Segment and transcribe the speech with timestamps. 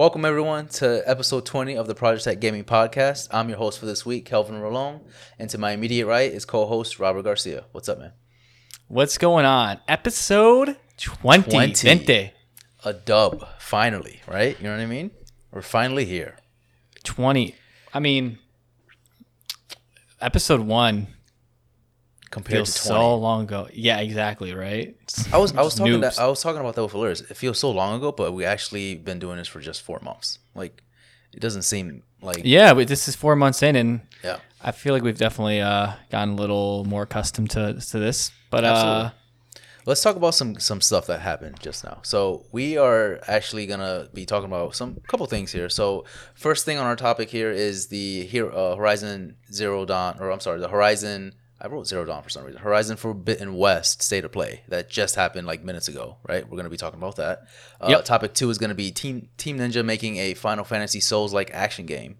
[0.00, 3.28] Welcome everyone to episode 20 of the Project Tech Gaming Podcast.
[3.30, 5.02] I'm your host for this week, Kelvin Rolong,
[5.38, 7.66] and to my immediate right is co-host Robert Garcia.
[7.72, 8.12] What's up, man?
[8.88, 9.78] What's going on?
[9.86, 11.50] Episode 20.
[11.50, 11.74] 20.
[11.74, 12.32] 20.
[12.82, 14.56] A dub, finally, right?
[14.58, 15.10] You know what I mean?
[15.52, 16.38] We're finally here.
[17.04, 17.54] 20.
[17.92, 18.38] I mean,
[20.18, 21.08] episode one
[22.30, 23.00] Compared feels to 20.
[23.00, 23.68] so long ago.
[23.72, 24.96] Yeah, exactly, right?
[25.32, 26.16] I was I was talking noobs.
[26.16, 27.22] that, I was talking about that with Hilarious.
[27.22, 30.38] It feels so long ago, but we actually been doing this for just four months.
[30.54, 30.82] Like
[31.32, 34.38] it doesn't seem like yeah, but this is four months in, and yeah.
[34.62, 38.30] I feel like we've definitely uh, gotten a little more accustomed to, to this.
[38.50, 39.10] But uh, Absolutely.
[39.86, 41.98] Let's talk about some some stuff that happened just now.
[42.02, 45.68] So we are actually gonna be talking about some couple things here.
[45.68, 46.04] So
[46.34, 50.40] first thing on our topic here is the here uh, Horizon Zero Dawn, or I'm
[50.40, 51.34] sorry, the Horizon.
[51.60, 52.60] I wrote Zero Dawn for some reason.
[52.62, 56.16] Horizon Forbidden West State of Play that just happened like minutes ago.
[56.26, 57.42] Right, we're gonna be talking about that.
[57.80, 58.04] Uh, Yep.
[58.06, 61.86] Topic two is gonna be Team Team Ninja making a Final Fantasy Souls like action
[61.86, 62.16] game.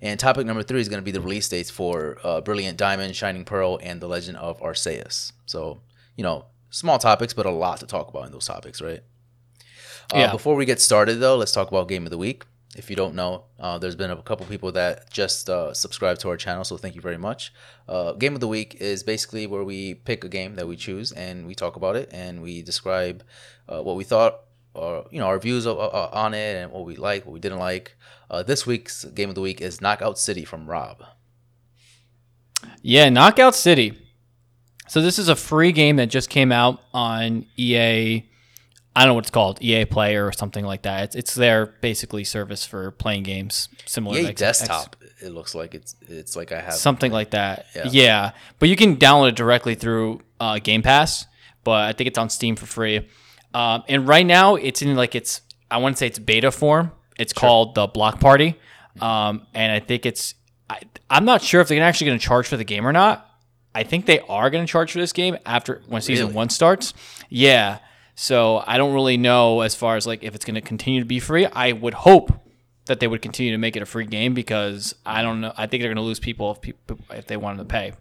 [0.00, 3.16] And topic number three is going to be the release dates for uh, Brilliant Diamond,
[3.16, 5.32] Shining Pearl, and The Legend of Arceus.
[5.46, 5.80] So,
[6.14, 9.02] you know, small topics, but a lot to talk about in those topics, right?
[10.14, 10.30] Uh, Yeah.
[10.30, 12.44] Before we get started, though, let's talk about Game of the Week.
[12.76, 16.28] If you don't know, uh, there's been a couple people that just uh, subscribed to
[16.28, 17.52] our channel, so thank you very much.
[17.88, 21.10] Uh, game of the Week is basically where we pick a game that we choose
[21.12, 23.24] and we talk about it and we describe
[23.68, 24.40] uh, what we thought
[24.74, 27.96] or you know our views on it and what we like, what we didn't like.
[28.30, 31.04] Uh, this week's game of the week is Knockout City from Rob.
[32.82, 33.98] yeah, Knockout City.
[34.88, 38.27] So this is a free game that just came out on EA.
[38.98, 41.04] I don't know what it's called, EA Play or something like that.
[41.04, 44.96] It's, it's their basically service for playing games similar Yay to X- desktop.
[45.20, 47.66] It looks like it's it's like I have something like that.
[47.76, 47.84] Yeah.
[47.90, 48.30] Yeah.
[48.58, 51.26] but you can download it directly through uh, Game Pass.
[51.62, 53.08] But I think it's on Steam for free.
[53.54, 56.90] Um, and right now, it's in like it's I want to say it's beta form.
[57.18, 58.56] It's called the Block Party,
[59.00, 60.34] um, and I think it's
[60.70, 63.26] I, I'm not sure if they're actually going to charge for the game or not.
[63.74, 66.36] I think they are going to charge for this game after when season Really?
[66.36, 66.94] one starts.
[67.28, 67.78] Yeah.
[68.20, 71.06] So I don't really know as far as like if it's going to continue to
[71.06, 71.46] be free.
[71.46, 72.32] I would hope
[72.86, 75.52] that they would continue to make it a free game because I don't know.
[75.56, 77.92] I think they're going to lose people if people if they wanted to pay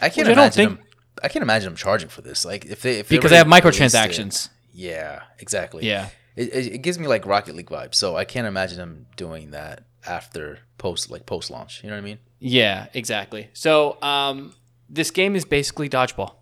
[0.00, 0.86] I can't Which I don't imagine think- them.
[1.22, 2.44] I can't imagine them charging for this.
[2.44, 4.48] Like if they if because they have released it- microtransactions.
[4.72, 5.84] Yeah, exactly.
[5.86, 6.08] Yeah.
[6.36, 7.96] it, it, it gives me like Rocket League vibes.
[7.96, 11.82] So I can't imagine them doing that after post like post launch.
[11.82, 12.18] You know what I mean?
[12.38, 13.50] Yeah, exactly.
[13.52, 14.54] So um,
[14.88, 16.34] this game is basically dodgeball.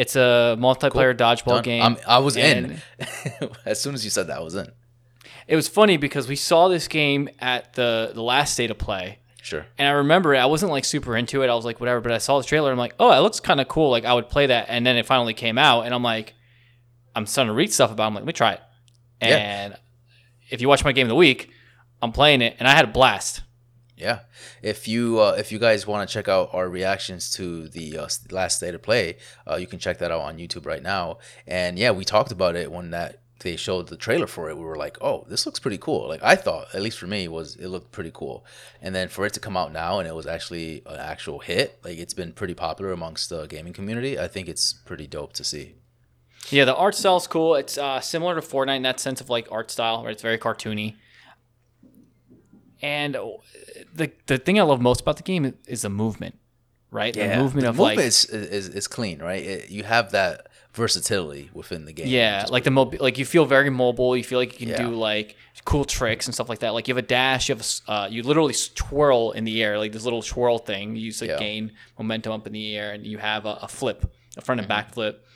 [0.00, 1.62] It's a multiplayer dodgeball Done.
[1.64, 1.82] game.
[1.82, 2.80] I'm, I was in.
[3.66, 4.66] as soon as you said that, I was in.
[5.46, 9.18] It was funny because we saw this game at the the last state of play,
[9.42, 9.66] Sure.
[9.78, 10.38] and I remember it.
[10.38, 11.50] I wasn't like super into it.
[11.50, 12.00] I was like, whatever.
[12.00, 12.70] But I saw the trailer.
[12.72, 13.90] I'm like, oh, it looks kind of cool.
[13.90, 14.66] Like I would play that.
[14.68, 16.34] And then it finally came out, and I'm like,
[17.14, 18.04] I'm starting to read stuff about.
[18.04, 18.06] it.
[18.08, 18.60] I'm like, let me try it.
[19.20, 19.36] Yeah.
[19.36, 19.76] And
[20.50, 21.50] if you watch my game of the week,
[22.00, 23.42] I'm playing it, and I had a blast.
[24.00, 24.20] Yeah.
[24.62, 28.08] If you uh, if you guys want to check out our reactions to the uh,
[28.30, 29.18] last state of play,
[29.48, 31.18] uh, you can check that out on YouTube right now.
[31.46, 34.56] And yeah, we talked about it when that they showed the trailer for it.
[34.56, 37.28] We were like, "Oh, this looks pretty cool." Like I thought, at least for me,
[37.28, 38.44] was it looked pretty cool.
[38.80, 41.78] And then for it to come out now and it was actually an actual hit,
[41.84, 44.18] like it's been pretty popular amongst the gaming community.
[44.18, 45.74] I think it's pretty dope to see.
[46.48, 47.54] Yeah, the art style's cool.
[47.54, 50.12] It's uh, similar to Fortnite in that sense of like art style, right?
[50.12, 50.96] It's very cartoony.
[52.82, 53.28] And uh,
[53.94, 56.38] the the thing I love most about the game is the movement,
[56.90, 57.14] right?
[57.14, 57.36] Yeah.
[57.36, 59.42] the movement the of movement like is, is is clean, right?
[59.42, 62.06] It, you have that versatility within the game.
[62.06, 64.16] yeah, like the mobi- like you feel very mobile.
[64.16, 64.82] You feel like you can Yeah.
[64.88, 66.70] do like cool tricks and stuff like that.
[66.70, 69.78] Like you have a dash, you have a uh, you literally twirl in the air,
[69.78, 70.96] like this little twirl thing.
[70.96, 71.38] You use to Yeah.
[71.38, 74.68] gain momentum up in the air, and you have a, a flip, a front and
[74.68, 74.76] Mm-hmm.
[74.86, 75.26] back flip,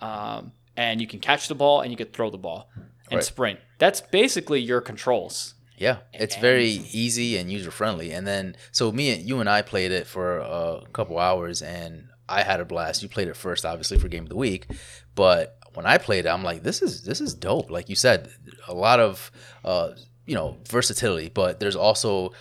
[0.00, 2.68] um, and you can catch the ball and you can throw the ball
[3.10, 3.24] and Right.
[3.24, 3.58] sprint.
[3.78, 5.54] That's basically your controls.
[5.84, 6.70] Yeah, it's very
[7.04, 8.12] easy and user friendly.
[8.12, 12.08] And then, so me and you and I played it for a couple hours, and
[12.28, 13.02] I had a blast.
[13.02, 14.66] You played it first, obviously, for game of the week,
[15.14, 17.70] but when I played it, I'm like, this is this is dope.
[17.70, 18.28] Like you said,
[18.68, 19.30] a lot of
[19.64, 19.90] uh,
[20.26, 22.32] you know versatility, but there's also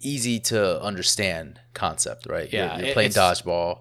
[0.00, 2.52] easy to understand concept, right?
[2.52, 3.80] You're- Yeah, you're, playing dodgeball,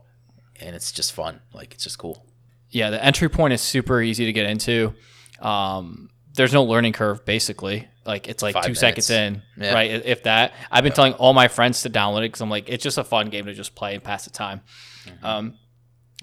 [0.60, 1.42] and it's just fun.
[1.54, 2.26] Like it's just cool.
[2.70, 4.94] Yeah, the entry point is super easy to get into.
[5.42, 7.88] Um, there's no learning curve, basically.
[8.06, 9.44] Like it's like Five two seconds in.
[9.58, 9.74] Yeah.
[9.74, 9.92] right?
[9.92, 10.54] If that.
[10.72, 13.04] I've been telling all my friends to download it because I'm like, it's just a
[13.04, 14.62] fun game to just play and pass the time.
[15.06, 15.26] Mm-hmm.
[15.26, 15.54] Um,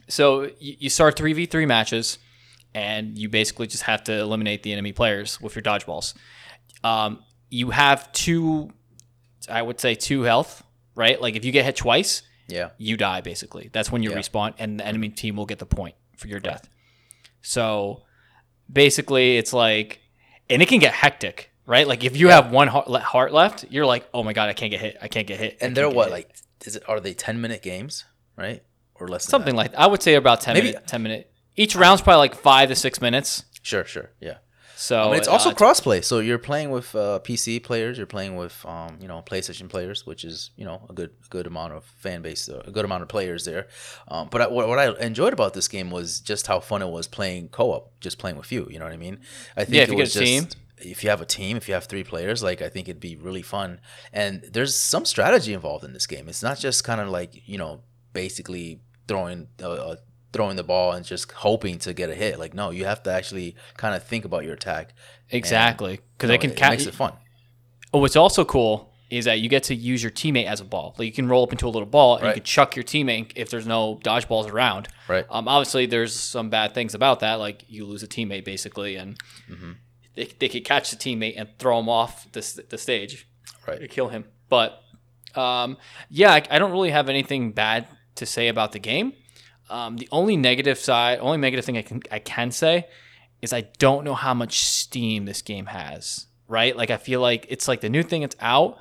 [0.09, 2.19] so you, you start three v three matches,
[2.75, 6.15] and you basically just have to eliminate the enemy players with your dodgeballs.
[6.83, 8.71] Um, you have two,
[9.49, 10.65] I would say two health,
[10.97, 11.21] right?
[11.21, 13.71] Like if you get hit twice, Yeah, you die basically.
[13.73, 14.17] That's when you Yeah.
[14.19, 16.69] respawn, and the enemy team will get the point for your death.
[17.43, 18.03] So
[18.73, 20.01] basically, it's like,
[20.51, 21.51] and it can get hectic.
[21.69, 21.87] Right?
[21.87, 24.73] Like if you have one heart, heart left, you're like, oh my god, I can't
[24.73, 24.97] get hit.
[25.01, 25.59] I can't get hit.
[25.61, 26.37] And they're what hit." like
[26.67, 28.05] is it are they ten minute games
[28.37, 28.63] right
[28.97, 29.73] or less than something that?
[29.73, 31.31] like I would say about ten Maybe- minute, ten minute.
[31.55, 33.45] Each round's probably like five to six minutes.
[33.63, 34.39] Sure, sure, yeah.
[34.77, 38.07] So I mean, it's also uh, crossplay, so you're playing with uh, PC players, you're
[38.07, 41.73] playing with um, you know PlayStation players, which is you know a good good amount
[41.73, 43.67] of fan base, uh, a good amount of players there.
[44.07, 46.89] Um, but I, what, what I enjoyed about this game was just how fun it
[46.89, 48.69] was playing co-op, just playing with you.
[48.71, 49.19] You know what I mean?
[49.57, 50.49] I think Yeah, if it you get was a team.
[50.81, 53.17] If you have a team, if you have three players, like I think it'd be
[53.17, 53.81] really fun.
[54.13, 56.29] And there's some strategy involved in this game.
[56.29, 57.83] It's not just kind of like you know
[58.13, 59.97] basically throwing uh, uh,
[60.33, 62.39] throwing the ball and just hoping to get a hit.
[62.39, 64.95] Like no, you have to actually kind of think about your attack.
[65.31, 67.13] exactly because No, they can it ca- makes it fun.
[67.93, 70.95] Oh, what's also cool is that you get to use your teammate as a ball.
[70.99, 72.31] Like you can roll up into a little ball and Right.
[72.37, 74.89] you can chuck your teammate if there's no dodgeballs around.
[75.09, 75.25] Right.
[75.31, 77.37] Um, obviously, there's some bad things about that.
[77.37, 79.17] Like you lose a teammate basically, and
[79.51, 79.73] Mm-hmm.
[80.19, 83.27] They, they could catch the teammate and throw him off the, the stage
[83.67, 83.81] Right.
[83.81, 84.25] to kill him.
[84.49, 84.83] But
[85.35, 85.77] um,
[86.11, 87.87] yeah, I, I don't really have anything bad
[88.17, 89.13] to say about the game.
[89.71, 92.87] Um, the only negative side, only negative thing I can I can say
[93.43, 96.27] is I don't know how much steam this game has.
[96.49, 96.75] Right?
[96.75, 98.79] Like I feel like it's like the new thing it's out,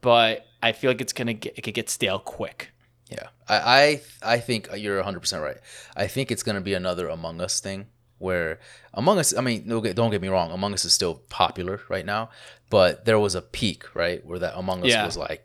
[0.00, 2.72] but I feel like it's gonna get it could get stale quick.
[3.08, 5.58] Yeah, I I, I think you're 100 percent right.
[5.96, 7.86] I think it's gonna be another Among Us thing
[8.18, 8.58] where
[8.94, 9.36] Among Us.
[9.36, 12.30] I mean, don't get, me wrong, Among Us is still popular right now,
[12.70, 15.04] but there was a peak right where that Among Us Yeah.
[15.04, 15.44] was like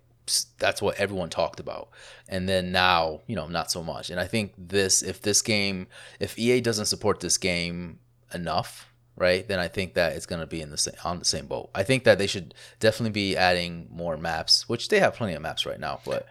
[0.57, 1.89] that's what everyone talked about,
[2.29, 4.09] and then now you know not so much.
[4.09, 5.87] And I think this if this game
[6.19, 7.99] if EA doesn't support this game
[8.33, 8.89] enough.
[9.15, 11.69] Right, then I think that it's gonna be in the same on the same boat.
[11.75, 15.41] I think that they should definitely be adding more maps, which they have plenty of
[15.43, 15.99] maps right now.
[16.03, 16.25] But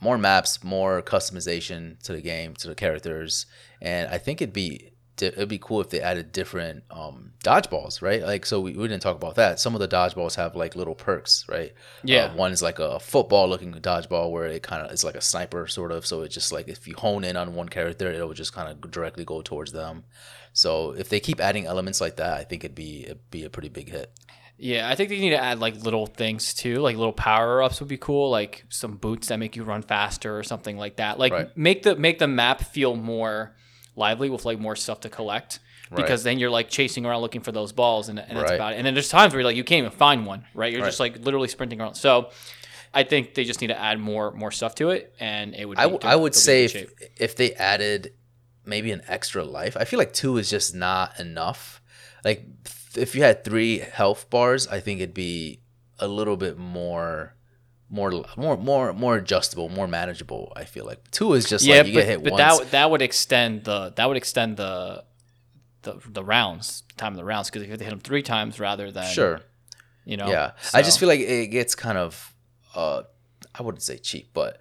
[0.00, 3.46] more maps, more customization to the game, to the characters,
[3.80, 4.90] and I think it'd be
[5.22, 8.22] it'd be cool if they added different um, dodgeballs, right?
[8.22, 9.58] Like, so we, we didn't talk about that.
[9.60, 11.72] Some of the dodgeballs have like little perks, right?
[12.02, 12.24] Yeah.
[12.26, 15.20] Uh, one is like a football looking dodgeball where it kind of is like a
[15.20, 16.04] sniper sort of.
[16.06, 18.90] So it just like if you hone in on one character, it'll just kind of
[18.90, 20.04] directly go towards them.
[20.52, 23.50] So if they keep adding elements like that, I think it'd be it'd be a
[23.50, 24.10] pretty big hit.
[24.58, 27.78] Yeah, I think they need to add like little things too, like little power ups
[27.80, 31.18] would be cool, like some boots that make you run faster or something like that.
[31.18, 31.56] Like Right.
[31.58, 33.54] make the make the map feel more
[33.96, 35.58] lively with like more stuff to collect.
[35.94, 38.54] Because then you're like chasing around looking for those balls, and, and that's Right.
[38.56, 38.76] about it.
[38.78, 40.72] And then there's times where like you can't even find one, right?
[40.72, 40.88] You're Right.
[40.88, 41.94] just like literally sprinting around.
[41.94, 42.30] So
[42.92, 45.76] I think they just need to add more more stuff to it, and it would.
[45.76, 48.14] Be I, w- I would say if, if they added
[48.64, 51.80] maybe an extra life, I feel like two is just not enough.
[52.24, 52.44] Like
[52.96, 55.60] if you had three health bars, I think it'd be
[56.00, 57.35] a little bit more,
[57.88, 60.52] more, more, more, more adjustable, more manageable.
[60.56, 62.58] I feel like two is just yeah, like you but, get hit but once.
[62.58, 65.04] that that would extend the that would extend the
[65.82, 68.22] the the rounds time of the rounds because if you have to hit them three
[68.22, 69.40] times rather than sure,
[70.04, 70.52] you know yeah.
[70.74, 72.34] I just feel like it gets kind of,
[72.74, 73.02] uh,
[73.54, 74.58] I wouldn't say cheap, but.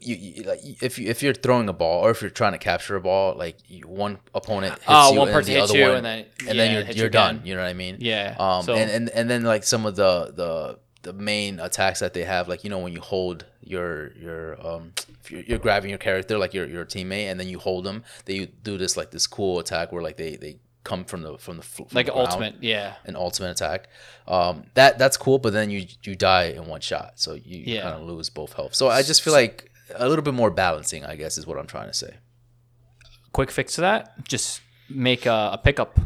[0.00, 2.58] You, you like if you if you're throwing a ball or if you're trying to
[2.58, 5.76] capture a ball, like you, one opponent hits Oh, you one and the hits other
[5.80, 7.34] you one, and then- and yeah, then you're you're done.
[7.34, 7.46] again.
[7.48, 7.96] You know what I mean?
[7.98, 10.78] yeah Um, so and, and and then like some of the the
[11.08, 14.92] the main attacks that they have, like you know when you hold your your um
[15.22, 17.98] if you're, you're grabbing your character like your your teammate and then you hold them,
[18.26, 18.36] they
[18.68, 21.62] do this like this cool attack where like they they come from the from the
[21.62, 23.80] from like the ground, ultimate yeah an ultimate attack.
[24.26, 27.74] Um, that that's cool, but then you you die in one shot, so you, you
[27.74, 27.82] Yeah.
[27.82, 28.74] kind of lose both health.
[28.74, 29.54] So I just feel like
[29.94, 32.12] a little bit more balancing, I guess, is what I'm trying to say.
[33.32, 34.02] quick fix to that
[34.34, 35.98] just make a, a pickup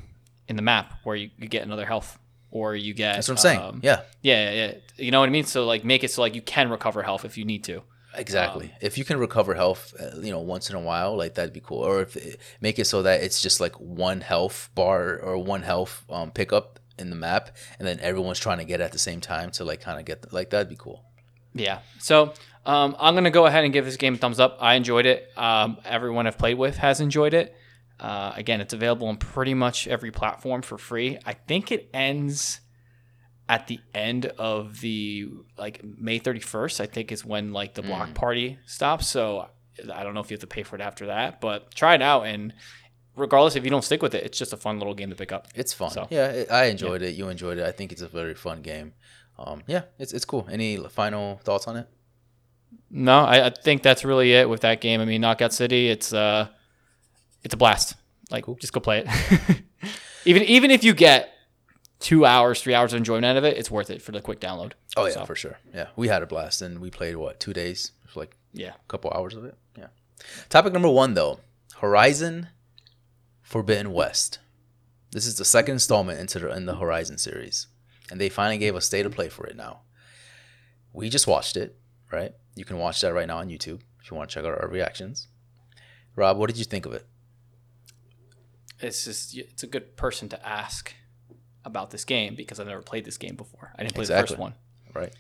[0.49, 2.19] in the map where you, you get another health
[2.53, 3.61] or you get That's what I'm saying.
[3.61, 4.03] um, yeah.
[4.23, 6.43] yeah yeah yeah you know what I mean so like make it so like you
[6.43, 7.83] can recover health if you need to
[8.15, 8.67] Exactly.
[8.67, 11.53] Um, if you can recover health, uh, you know, once in a while, like that'd
[11.53, 11.79] be cool.
[11.79, 16.05] Or if make it so that it's just like one health bar or one health
[16.11, 19.21] um, pickup in the map, and then everyone's trying to get it at the same
[19.21, 21.05] time to like kind of get the, like that'd be cool.
[21.55, 21.81] Yeah.
[21.99, 22.35] So
[22.67, 24.59] um, I'm gonna go ahead and give this game a thumbs up.
[24.61, 25.31] I enjoyed it.
[25.37, 27.57] Um, everyone I've played with has enjoyed it.
[28.03, 31.19] Uh, again, it's available on pretty much every platform for free.
[31.25, 32.61] I think it ends
[33.49, 36.81] at the end of the like May 31st.
[36.81, 39.07] I think is when like the block party stops.
[39.07, 39.47] So
[39.93, 42.03] I don't know if you have to pay for it after that, but try it
[42.03, 42.27] out.
[42.27, 42.53] And
[43.15, 45.31] regardless if you don't stick with it, it's just a fun little game to pick
[45.31, 45.47] up.
[45.55, 45.91] It's fun.
[45.93, 47.15] So- yeah, I enjoyed it.
[47.15, 47.65] You enjoyed it.
[47.65, 48.95] I think it's a very fun game.
[49.39, 50.49] Um, yeah, it's it's cool.
[50.51, 51.87] Any final thoughts on it?
[52.91, 55.01] No, I, I think that's really it with that game.
[55.01, 56.49] I mean, Knockout City, it's uh,
[57.45, 57.95] it's a blast.
[58.31, 59.63] Like, just go play it.
[60.25, 61.31] even even if you get
[62.01, 64.41] two hours, three hours of enjoyment out of it, it's worth it for the quick
[64.41, 64.73] download.
[64.97, 65.59] Oh yeah, So, for sure.
[65.75, 68.71] Yeah, we had a blast, and we played what two days, like yeah.
[68.75, 69.57] a couple hours of it.
[69.77, 69.89] Yeah.
[70.49, 71.41] Topic number one though,
[71.77, 72.49] Horizon
[73.43, 74.39] Forbidden West.
[75.11, 77.67] This is the second installment into the in the Horizon series.
[78.11, 79.81] and they finally gave a state of play for it now.
[80.93, 81.77] We just watched it,
[82.11, 82.33] right?
[82.55, 84.69] You can watch that right now on YouTube if you want to check out our
[84.69, 85.29] reactions.
[86.17, 87.07] Rob, what did you think of it?
[88.83, 90.95] It's just it's a good person to ask
[91.65, 93.73] about this game because I've never played this game before.
[93.79, 94.55] I didn't play the first one.
[94.95, 95.15] Right.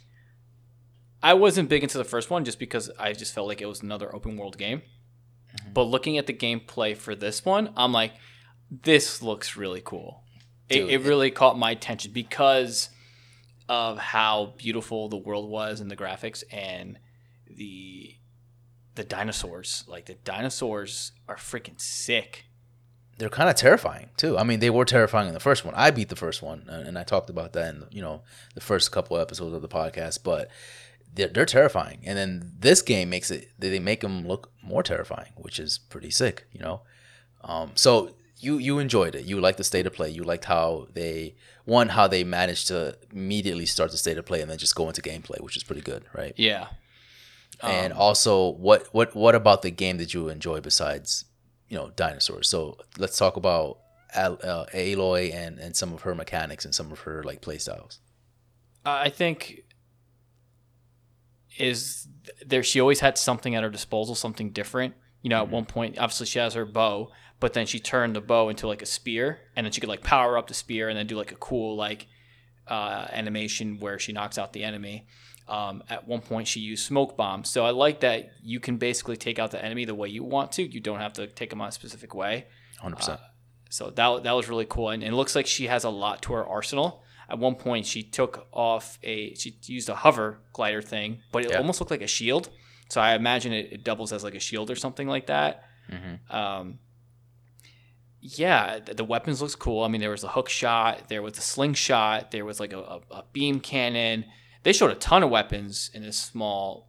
[1.23, 3.81] I wasn't big into the first one just because I just felt like it was
[3.83, 4.81] another open world game.
[4.81, 5.73] Mm-hmm.
[5.73, 8.13] But looking at the gameplay for this one, I'm like,
[8.71, 10.25] this looks really cool.
[10.69, 12.89] It, Dude, it it- really caught my attention because
[13.69, 16.99] of how beautiful the world was and the graphics and
[17.47, 18.17] the
[18.95, 19.85] the dinosaurs.
[19.87, 22.47] Like the dinosaurs are freaking sick.
[23.19, 24.39] They're kind of terrifying too.
[24.39, 25.75] I mean, they were terrifying in the first one.
[25.77, 28.23] I beat the first one, and I talked about that in you know
[28.55, 30.21] the first couple episodes of the podcast.
[30.25, 30.51] But
[31.15, 33.51] they're, they're terrifying, and then this game makes it.
[33.59, 36.47] They make them look more terrifying, which is pretty sick.
[36.53, 36.83] You know,
[37.45, 39.25] um, so you you enjoyed it.
[39.25, 40.11] You liked the state of play.
[40.11, 44.41] You liked how they one how they managed to immediately start the state of play
[44.41, 46.35] and then just go into gameplay, which is pretty good, right?
[46.37, 46.69] Yeah.
[47.63, 51.25] and also, what what what about the game did you enjoy besides
[51.73, 52.51] you know dinosaurs?
[52.51, 53.79] So let's talk about
[54.15, 57.57] Al, uh, Aloy and and some of her mechanics and some of her like play
[57.57, 57.99] styles.
[58.85, 59.63] I think
[61.59, 62.07] is
[62.45, 64.95] there she always had something at her disposal, something different.
[65.23, 67.11] You know, at one point, obviously she has her bow,
[67.41, 70.03] but then she turned the bow into like a spear, and then she could like
[70.03, 72.07] power up the spear and then do like a cool like
[72.69, 75.07] uh, animation where she knocks out the enemy.
[75.49, 77.51] Um, at one point, she used smoke bombs.
[77.51, 80.53] So I like that you can basically take out the enemy the way you want
[80.53, 80.63] to.
[80.63, 82.47] You don't have to take them out a specific way.
[82.81, 83.21] Hundred percent.
[83.71, 86.23] So that that was really cool, and, and it looks like she has a lot
[86.23, 87.03] to her arsenal.
[87.29, 91.51] At one point, she took off a she used a hover glider thing, but it
[91.51, 91.59] Yeah.
[91.59, 92.51] almost looked like a shield.
[92.89, 95.65] So I imagine it, it doubles as like a shield or something like that.
[95.91, 96.79] hmm Um,
[98.21, 99.83] yeah, the, the weapons looks cool.
[99.83, 102.79] I mean, there was a hook shot, there was a slingshot, there was like a,
[102.79, 104.25] a, a beam cannon.
[104.63, 106.89] They showed a ton of weapons in this small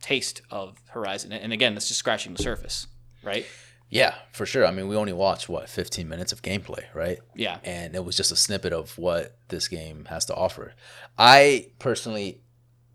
[0.00, 2.86] taste of Horizon, and again, that's just scratching the surface,
[3.22, 3.46] right?
[3.88, 4.64] Yeah, for sure.
[4.64, 7.18] I mean, we only watched what fifteen minutes of gameplay, right?
[7.36, 10.72] Yeah, and it was just a snippet of what this game has to offer.
[11.18, 12.40] I personally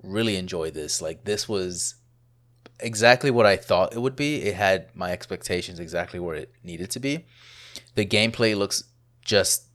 [0.03, 1.01] really enjoy this.
[1.01, 1.95] Like this was
[2.79, 4.43] exactly what I thought it would be.
[4.43, 7.25] It had my expectations exactly where it needed to be.
[7.95, 8.83] The gameplay looks
[9.21, 9.66] just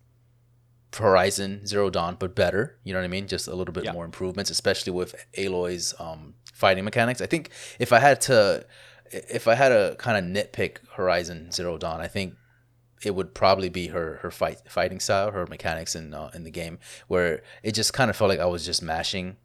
[0.96, 2.76] Horizon Zero Dawn, but better.
[2.84, 3.26] You know what I mean?
[3.28, 3.92] Just a little bit Yeah.
[3.92, 7.20] more improvements, especially with Aloy's um, fighting mechanics.
[7.20, 8.66] I think if I had to,
[9.10, 12.34] if I had to kind of nitpick Horizon Zero Dawn, I think
[13.04, 16.50] it would probably be her her fight fighting style, her mechanics in uh, in the
[16.50, 19.36] game, where it just kind of felt like I was just mashing,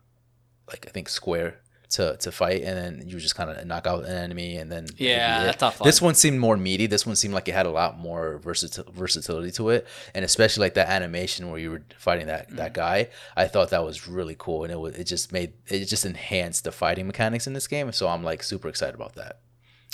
[0.70, 1.60] like I think square
[1.92, 4.88] to to fight, and then you just kind of knock out an enemy, and then
[4.98, 5.78] Yeah, not.
[5.84, 6.86] This one seemed more meaty.
[6.88, 10.62] This one seemed like it had a lot more versatil- versatility to it, and especially
[10.66, 12.58] like that animation where you were fighting that Mm.
[12.58, 13.08] that guy.
[13.38, 16.66] I thought that was really cool, and it was it just made it just enhanced
[16.66, 17.92] the fighting mechanics in this game.
[17.94, 19.40] So I'm like super excited about that.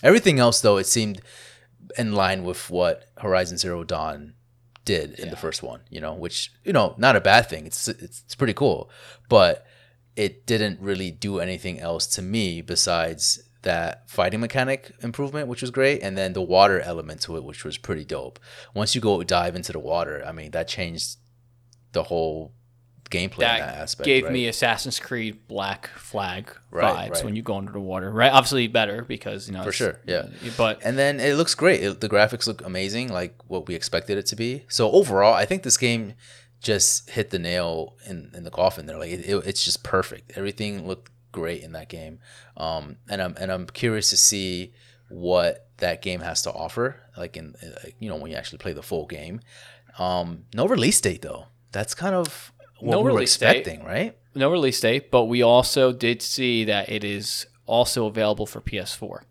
[0.01, 1.21] Everything else though, it seemed
[1.97, 4.33] in line with what Horizon Zero Dawn
[4.85, 7.65] did in the first one, you know, which you know, not a bad thing.
[7.67, 8.89] It's it's, it's pretty cool,
[9.29, 9.65] but
[10.15, 15.72] it didn't really do anything else to me besides that fighting mechanic improvement, which was
[15.72, 18.39] great, and then the water element to it, which was pretty dope.
[18.74, 21.17] Once you go dive into the water, I mean, that changed
[21.93, 22.53] the whole
[23.10, 24.05] gameplay that, in that aspect.
[24.05, 24.34] gave right?
[24.34, 27.24] me Assassin's Creed Black Flag Right, vibes right.
[27.25, 28.32] when you go under the water, right?
[28.32, 30.27] Obviously better because you know For sure, yeah.
[30.58, 31.84] But and then it looks great.
[31.84, 34.65] It, the graphics look amazing, like what we expected it to be.
[34.67, 36.15] So overall, I think this game
[36.63, 38.86] just hit the nail in, in the coffin.
[38.88, 40.32] There, like it, it- it's just perfect.
[40.36, 42.20] Everything looked great in that game,
[42.58, 44.74] um, and I'm and I'm curious to see
[45.10, 47.01] what that game has to offer.
[47.17, 49.41] Like in uh, you know when you actually play the full game.
[50.00, 51.46] Um, no release date though.
[51.72, 53.58] That's kind of what No we were release date.
[53.58, 54.17] expecting, right?
[54.36, 55.12] no release date.
[55.12, 59.22] But we also did see that it is also available for PS4.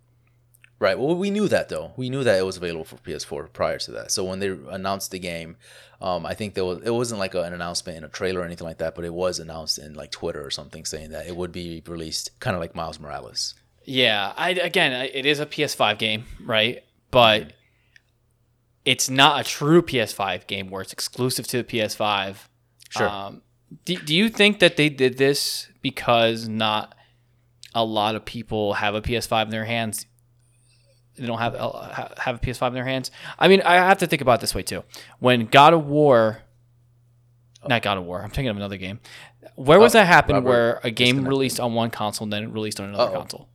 [0.82, 0.98] Right.
[0.98, 1.92] Well, we knew that though.
[1.96, 4.10] We knew that it was available for PS4 prior to that.
[4.10, 5.54] So when they announced the game,
[6.00, 8.44] um, I think there was it wasn't like a, an announcement in a trailer or
[8.44, 11.36] anything like that, but it was announced in like Twitter or something saying that it
[11.36, 13.54] would be released, kind of like Miles Morales.
[13.84, 16.82] Yeah, I again, it is a PS5 game, right?
[17.12, 17.52] But
[18.84, 22.48] it's not a true PS5 game where it's exclusive to the PS5.
[22.88, 23.08] Sure.
[23.08, 23.42] Um,
[23.84, 26.96] do, do you think that they did this because not
[27.72, 30.06] a lot of people have a PS5 in their hands?
[31.16, 31.54] They don't have
[32.18, 33.10] have a PS5 in their hands.
[33.38, 34.82] I mean, I have to think about it this way too.
[35.18, 36.40] When God of War,
[37.68, 38.98] not God of War, I'm thinking of another game.
[39.56, 42.52] Where was Oh, that happen Robert where a game released on one console and then
[42.52, 43.18] released on another Uh-oh.
[43.20, 43.48] console?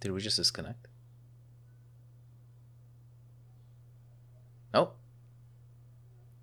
[0.00, 0.88] Did we just disconnect?
[4.74, 4.96] Nope.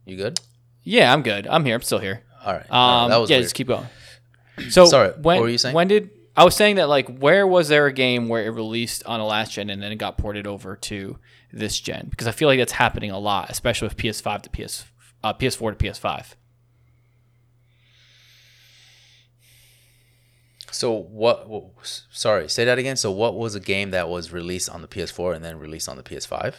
[0.05, 0.39] You good?
[0.83, 1.47] Yeah, I'm good.
[1.47, 1.75] I'm here.
[1.75, 2.23] I'm still here.
[2.43, 2.65] All right.
[2.69, 3.45] All right, Um, that was yeah, weird.
[3.45, 3.87] just keep going.
[4.69, 5.73] So Sorry, when what were you saying?
[5.75, 9.03] when did I was saying that like where was there a game where it released
[9.05, 11.17] on a last gen and then it got ported over to
[11.51, 12.07] this gen?
[12.09, 14.85] Because I feel like that's happening a lot, especially with PS5 to PS
[15.23, 16.33] uh, PS4 to PS5.
[20.71, 21.47] So what?
[21.49, 22.95] wh- Sorry, say that again.
[22.97, 25.97] So what was a game that was released on the PS4 and then released on
[25.97, 26.55] the PS5?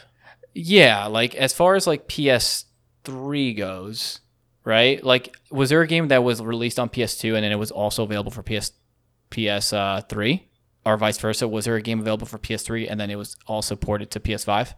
[0.55, 4.21] Yeah, like as far as like PS3 goes,
[4.65, 5.03] right?
[5.03, 8.05] Like was there a game that was released on PS2 and then it was also
[8.05, 8.71] available for PS
[9.31, 10.43] PS3
[10.85, 11.49] or vice versa?
[11.49, 14.75] Was there a game available for PS3 and then it was also ported to PS5?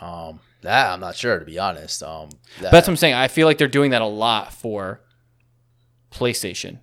[0.00, 2.02] Um, that I'm not sure to be honest.
[2.02, 3.14] Um, that, that's what I'm saying.
[3.14, 5.00] I feel like they're doing that a lot for
[6.10, 6.78] PlayStation.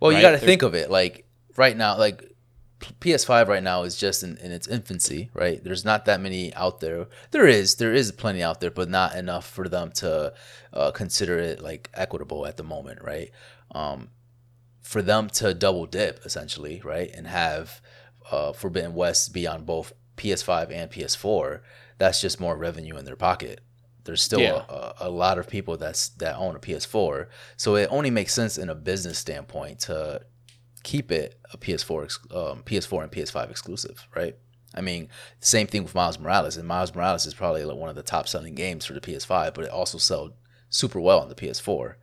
[0.00, 2.24] well, you got to think of it like right now, like
[2.80, 5.62] PS5 right now is just in, in its infancy, right?
[5.62, 7.06] There's not that many out there.
[7.30, 10.32] There is, there is plenty out there, but not enough for them to
[10.72, 13.30] uh, consider it like equitable at the moment, right?
[13.72, 14.10] Um,
[14.80, 17.80] for them to double dip essentially, right, and have
[18.30, 21.60] uh, Forbidden West be on both PS5 and PS4,
[21.98, 23.60] that's just more revenue in their pocket.
[24.04, 24.64] There's still Yeah.
[24.68, 28.58] a, a lot of people that's that own a PS4, so it only makes sense
[28.58, 30.22] in a business standpoint to
[30.82, 32.02] keep it a PS4,
[32.34, 34.36] um, PS4 and PS5 exclusive, right?
[34.74, 35.08] I mean,
[35.40, 38.26] same thing with Miles Morales, and Miles Morales is probably like one of the top
[38.28, 40.32] selling games for the PS5, but it also sold
[40.70, 41.94] super well on the PS4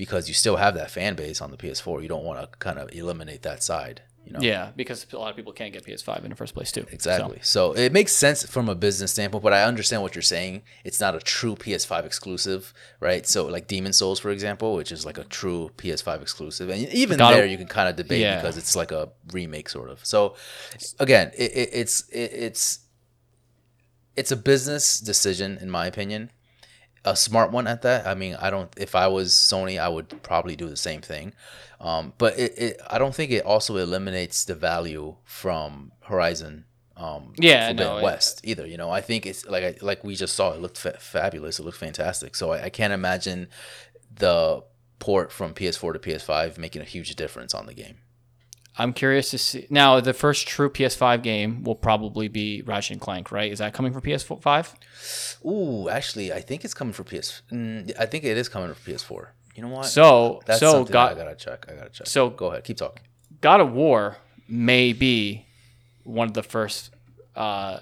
[0.00, 2.00] because you still have that fan base on the PS4.
[2.00, 4.38] You don't want to kind of eliminate that side, you know?
[4.40, 6.86] Yeah, because a lot of people can't get PS5 in the first place too.
[6.90, 7.38] Exactly.
[7.42, 7.72] So.
[7.76, 10.62] it makes sense from a business standpoint, but I understand what you're saying.
[10.84, 13.26] It's not a true PS5 exclusive, right?
[13.26, 17.18] So like Demon Souls, for example, which is like a true PS5 exclusive, and even
[17.18, 18.36] God there you can kind of debate Yeah.
[18.40, 20.02] because it's like a remake sort of.
[20.02, 20.34] So
[20.98, 22.78] again, it, it, it's it, it's
[24.16, 26.30] it's a business decision in my opinion.
[27.04, 28.06] A smart one at that.
[28.06, 28.70] I mean, I don't.
[28.76, 31.32] If I was Sony, I would probably do the same thing.
[31.80, 36.66] Um, but it, it, I don't think it also eliminates the value from Horizon.
[36.98, 38.66] Um, Yeah, Forbidden no, it- West either.
[38.66, 40.52] You know, I think it's like I, like we just saw.
[40.52, 41.58] It looked fa- fabulous.
[41.58, 42.34] It looked fantastic.
[42.36, 43.48] So I, I can't imagine
[44.14, 44.62] the
[44.98, 47.96] port from PS4 to PS5 making a huge difference on the game.
[48.78, 49.66] I'm curious to see.
[49.68, 53.50] Now, the first true PS5 game will probably be Ratchet and Clank, right?
[53.52, 54.74] Is that coming for PS5?
[55.44, 57.42] Ooh, actually, I think it's coming for PS.
[57.52, 59.26] Mm, I think it is coming for PS4.
[59.56, 59.86] You know what?
[59.86, 61.66] So, That's so something I gotta check.
[61.68, 62.06] I gotta check.
[62.06, 63.02] So- go ahead, keep talking.
[63.40, 64.16] God of War
[64.48, 65.46] may be
[66.04, 66.90] one of the first
[67.36, 67.80] uh,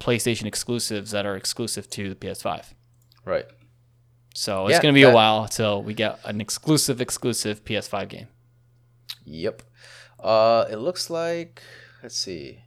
[0.00, 2.64] PlayStation exclusives that are exclusive to the PS5.
[3.24, 3.46] Right.
[4.34, 7.64] So it's Yeah, going to be that- a while until we get an exclusive, exclusive
[7.64, 8.28] PS5 game.
[9.28, 9.62] Yep.
[10.20, 11.62] Uh, it looks like.
[12.02, 12.60] Let's see.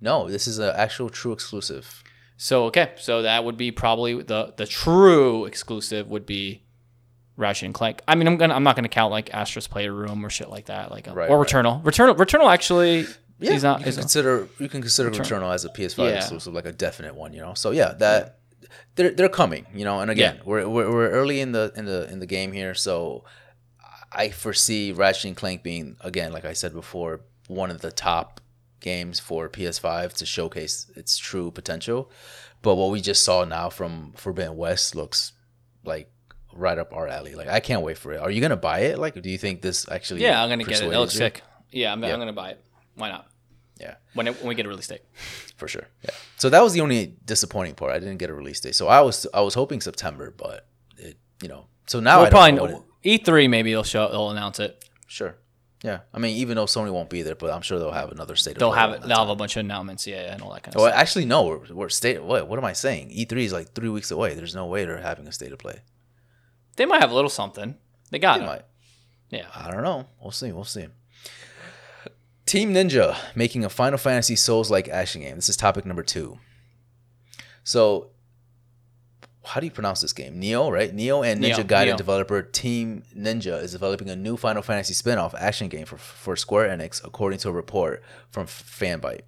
[0.00, 2.02] No, this is an actual true exclusive.
[2.36, 6.62] So okay, so that would be probably the the true exclusive would be
[7.36, 8.00] Ratchet and Clank.
[8.08, 10.90] I mean, I'm gonna I'm not gonna count like Astro's Playroom or shit like that,
[10.90, 11.46] like um, Right, or right.
[11.48, 11.82] Returnal.
[11.82, 13.06] Returnal, Returnal actually
[13.38, 16.16] Yeah, is not you can consider you can consider Return- Returnal as a PS5 Yeah.
[16.16, 17.34] exclusive, like a definite one.
[17.34, 18.38] You know, so yeah, that
[18.94, 19.66] they're they're coming.
[19.74, 20.42] You know, and again, Yeah.
[20.46, 23.24] we're, we're we're early in the in the in the game here, so
[24.12, 28.40] I foresee Ratchet and Clank being again, like I said before, one of the top
[28.80, 32.10] games for PS5 to showcase its true potential.
[32.62, 35.32] But what we just saw now from Forbidden West looks
[35.84, 36.10] like
[36.52, 37.34] right up our alley.
[37.34, 38.20] Like I can't wait for it.
[38.20, 38.98] Are you gonna buy it?
[38.98, 40.22] Like, do you think this actually?
[40.22, 40.92] yeah, I'm gonna get it.
[40.92, 41.18] It looks you?
[41.18, 41.42] sick.
[41.70, 42.12] Yeah, I'm, Yeah.
[42.12, 42.64] I'm gonna buy it.
[42.96, 43.28] Why not?
[43.78, 43.94] Yeah.
[44.12, 45.02] When it, when we get a release date.
[45.56, 45.86] for sure.
[46.02, 46.10] Yeah.
[46.36, 47.92] So that was the only disappointing part.
[47.92, 48.74] I didn't get a release date.
[48.74, 50.66] So I was I was hoping September, but
[50.98, 51.66] it you know.
[51.86, 52.84] So now We'll I probably know.
[53.04, 54.84] Know, what it- E3 maybe they'll show they'll announce it.
[55.06, 55.36] sure.
[55.82, 56.00] Yeah.
[56.12, 58.58] I mean, even though Sony won't be there, but I'm sure they'll have another state.
[58.58, 59.00] They'll play have it.
[59.02, 60.06] They'll have a bunch of announcements.
[60.06, 61.00] Yeah, and all that kind of oh, Well, stuff.
[61.00, 61.44] actually, no.
[61.44, 62.22] We're, we're state.
[62.22, 62.48] What?
[62.48, 63.08] What am I saying?
[63.08, 64.34] E3 is like three weeks away.
[64.34, 65.80] There's no way they're having a state of play.
[66.76, 67.76] They might have a little something.
[68.10, 68.62] They got They might.
[69.30, 69.46] Yeah.
[69.54, 70.06] I don't know.
[70.20, 70.52] We'll see.
[70.52, 70.88] We'll see.
[72.44, 75.36] Team Ninja making a Final Fantasy Souls like action game.
[75.36, 76.38] This is topic number two.
[77.64, 78.10] So,
[79.50, 80.40] how do you pronounce this game?
[80.40, 80.94] Nioh, right?
[80.94, 81.96] Nioh and Ninja Nioh, Gaiden Nioh.
[81.96, 86.36] developer Team Ninja is developing a new Final Fantasy spin off action game for, for
[86.36, 89.22] Square Enix, according to a report from Fanbyte.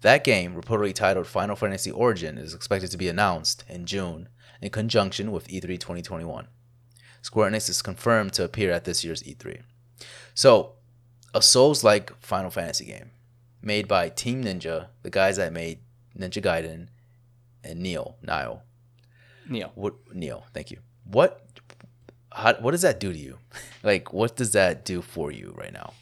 [0.00, 4.28] That game, reportedly titled Final Fantasy Origin, is expected to be announced in June
[4.60, 6.48] in conjunction with E E3 2021.
[7.22, 9.62] Square Enix is confirmed to appear at this year's E3.
[10.34, 10.72] So,
[11.32, 13.12] a Souls-like Final Fantasy game
[13.62, 15.78] made by Team Ninja, the guys that made
[16.18, 16.88] Ninja Gaiden
[17.62, 18.60] and Nioh, Nioh.
[19.48, 19.70] Nioh.
[19.74, 20.42] What Nioh?
[20.52, 20.78] Thank you.
[21.04, 21.40] What?
[22.32, 23.38] How, what does that do to you?
[23.82, 25.92] like, what does that do for you right now?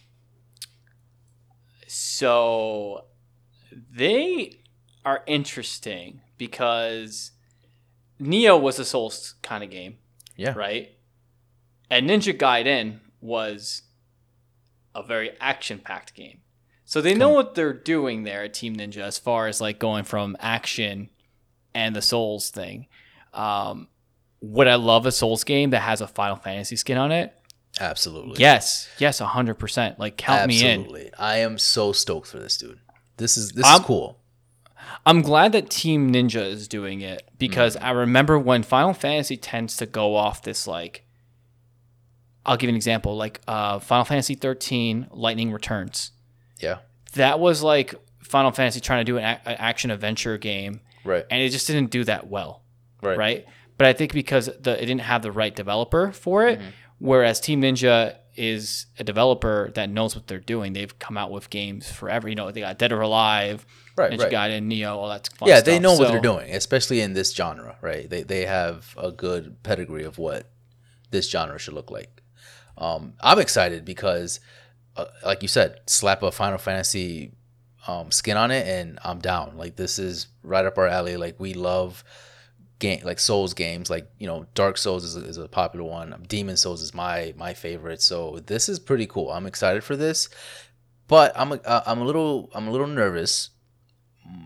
[1.86, 3.04] So
[3.70, 4.60] they
[5.04, 7.32] are interesting because
[8.20, 9.98] Nioh was a Souls kind of game,
[10.36, 10.54] Yeah.
[10.54, 10.90] right?
[11.90, 13.82] And Ninja Gaiden was
[14.94, 16.40] a very action-packed game.
[16.84, 20.04] So they know what they're doing there at Team Ninja as far as like going
[20.04, 21.08] from action
[21.74, 22.86] and the Souls thing.
[23.32, 23.88] Um,
[24.40, 27.32] would I love a Souls game that has a Final Fantasy skin on it?
[27.80, 28.40] Absolutely.
[28.40, 29.98] Yes, yes, hundred percent.
[29.98, 30.80] Like count me in.
[30.80, 31.10] Absolutely.
[31.18, 32.78] I am so stoked for this dude.
[33.16, 34.18] This is this I'm- is cool.
[35.06, 37.84] I'm glad that Team Ninja is doing it because Mm.
[37.84, 41.04] I remember when Final Fantasy tends to go off this like.
[42.44, 46.10] I'll give you an example, like uh, Final Fantasy 13 Lightning Returns.
[46.58, 46.78] Yeah.
[47.14, 51.24] That was like Final Fantasy trying to do an, a- an action adventure game, Right.
[51.30, 52.61] and it just didn't do that well,
[53.02, 53.18] Right.
[53.18, 53.46] right?
[53.78, 56.68] But I think because the, it didn't have the right developer for it, Mm-hmm.
[56.98, 60.72] whereas Team Ninja is a developer that knows what they're doing.
[60.72, 62.28] They've come out with games forever.
[62.28, 64.32] You know, they got Dead or Alive, Right, Ninja right.
[64.32, 65.28] Gaiden, Nioh, all that.
[65.36, 65.82] Fun yeah, they stuff.
[65.82, 68.08] know what they're doing, especially in this genre, right?
[68.08, 70.48] They they have a good pedigree of what
[71.10, 72.22] this genre should look like.
[72.78, 74.40] Um, I'm excited because,
[74.96, 77.32] uh, like you said, slap a Final Fantasy
[77.86, 79.58] um, skin on it, and I'm down.
[79.58, 81.18] Like this is right up our alley.
[81.18, 82.02] Like we love
[82.82, 83.88] game like Souls games.
[83.88, 86.24] Like you know, Dark Souls is a, is a popular one.
[86.28, 88.02] Demon Souls is my my favorite.
[88.02, 89.30] So this is pretty cool.
[89.30, 90.28] I'm excited for this,
[91.08, 93.50] but I'm a, uh, I'm a little I'm a little nervous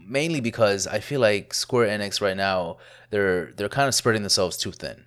[0.07, 2.77] mainly because I feel like Square Enix right now
[3.11, 5.07] they're they're kind of spreading themselves too thin.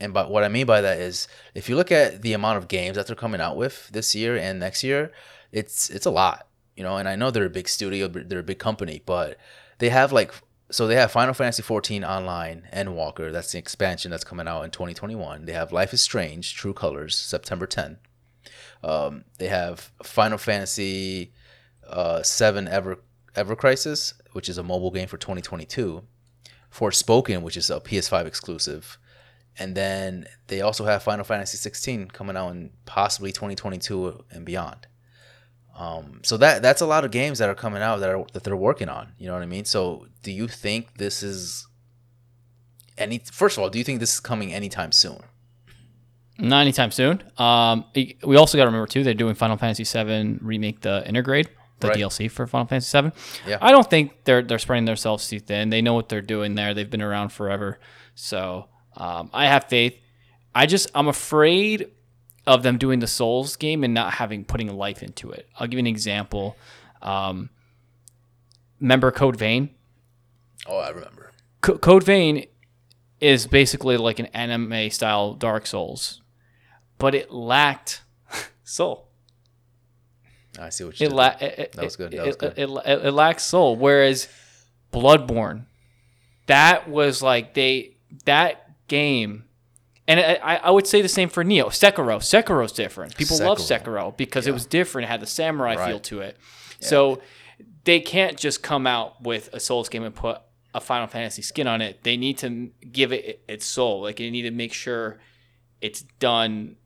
[0.00, 2.68] And but what I mean by that is if you look at the amount of
[2.68, 5.12] games that they're coming out with this year and next year,
[5.52, 6.48] it's it's a lot.
[6.74, 9.38] You know, and I know they're a big studio, they're a big company, but
[9.78, 10.34] they have like
[10.70, 14.70] so they have Final Fantasy 14 online Endwalker, that's the expansion that's coming out in
[14.70, 15.44] 2021.
[15.44, 17.98] They have Life is Strange, True Colors, September 10.
[18.82, 21.32] Um, they have Final Fantasy
[21.88, 22.98] uh, 7 Ever
[23.34, 26.02] Ever Crisis, which is a mobile game for 2022.
[26.72, 28.98] Forspoken, which is a PS5 exclusive.
[29.58, 34.86] And then they also have Final Fantasy 16 coming out in possibly 2022 and beyond.
[35.76, 38.44] Um, so that that's a lot of games that are coming out that are that
[38.44, 39.12] they're working on.
[39.18, 39.64] You know what I mean?
[39.66, 41.66] So do you think this is
[42.96, 43.18] any?
[43.18, 45.18] First of all, do you think this is coming anytime soon?
[46.38, 47.22] Not anytime soon.
[47.38, 51.48] Um, we also got to remember too they're doing Final Fantasy VII remake the Intergrade,
[51.80, 51.96] the Right.
[51.98, 53.10] DLC for Final Fantasy VII.
[53.46, 53.58] Yeah.
[53.60, 55.70] I don't think they're they're spreading themselves too thin.
[55.70, 56.74] They know what they're doing there.
[56.74, 57.78] They've been around forever,
[58.14, 59.98] so um, I have faith.
[60.54, 61.90] I just I'm afraid
[62.46, 65.48] of them doing the Souls game and not having putting life into it.
[65.58, 66.56] I'll give you an example.
[67.02, 67.50] Um,
[68.80, 69.70] remember Code Vein?
[70.66, 71.32] Oh, I remember.
[71.60, 72.46] Co- Code Vein
[73.20, 76.20] is basically like an anime style Dark Souls,
[76.98, 78.02] but it lacked
[78.64, 79.08] soul.
[80.58, 81.14] I see what you It, did.
[81.16, 82.54] la- it, That was good, that It, was good.
[82.56, 83.76] It, it, it lacks soul.
[83.76, 84.28] Whereas
[84.92, 85.66] Bloodborne,
[86.46, 89.44] that was like they that game,
[90.08, 91.66] and I, I would say the same for Nioh.
[91.66, 93.16] Sekiro, Sekiro's different.
[93.16, 94.12] People love Sekiro.
[94.12, 95.06] Sekiro because it was different.
[95.06, 96.36] It had the samurai feel to it.
[96.80, 97.20] So
[97.84, 100.40] they can't just come out with a Souls game and put
[100.74, 102.04] a Final Fantasy skin on it.
[102.04, 104.02] They need to give it its soul.
[104.02, 105.18] Like they need to make sure
[105.80, 106.76] it's done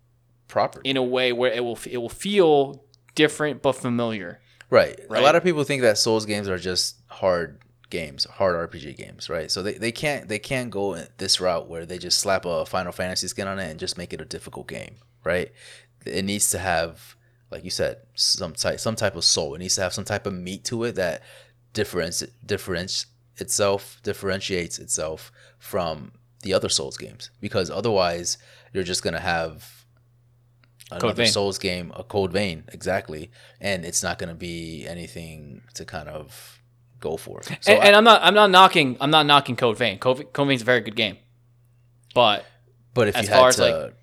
[0.49, 0.81] Proper.
[0.85, 4.41] in a way where it will it will feel different but familiar.
[4.71, 4.99] Right.
[5.09, 5.21] Right?
[5.21, 9.29] A lot of people think that Souls games are just hard games, hard RPG games,
[9.29, 9.51] right?
[9.51, 12.93] So they, they can't they can't go this route where they just slap a Final
[12.93, 15.53] Fantasy skin on it and just make it a difficult game, right?
[16.07, 17.17] It needs to have,
[17.51, 19.55] like you said, some type some type of soul.
[19.55, 21.23] It needs to have some type of meat to it that
[21.73, 28.39] differentiates differentiates itself differentiates itself from the other Souls games because otherwise
[28.73, 29.85] you're just gonna have
[30.91, 31.27] another Vein.
[31.27, 36.60] Souls game, a Code Vein, exactly, and it's not gonna be anything to kind of
[37.01, 37.43] go for.
[37.43, 39.99] So and, I- and I'm not I'm not knocking I'm not knocking Code Vein.
[39.99, 41.17] Code, Code Vein's a very good game,
[42.15, 42.45] but
[42.95, 43.97] but if as you far had as, to, like-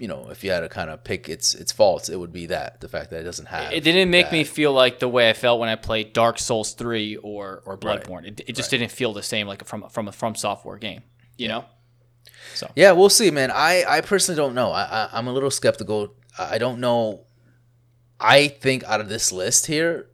[0.00, 2.46] you know, if you had to kind of pick its its faults, it would be
[2.46, 3.72] that the fact that it doesn't have.
[3.72, 6.72] it didn't make me feel like the way I felt when I played Dark Souls
[6.72, 8.02] three or or Right.
[8.02, 8.26] Bloodborne.
[8.26, 11.02] It, it just didn't feel the same like from from a from software game.
[11.36, 11.64] You know.
[12.54, 13.50] So yeah, we'll see, man.
[13.52, 14.72] I, I personally don't know.
[14.72, 16.14] I, I I'm a little skeptical.
[16.36, 17.26] I I don't know.
[18.18, 20.08] I think out of this list here,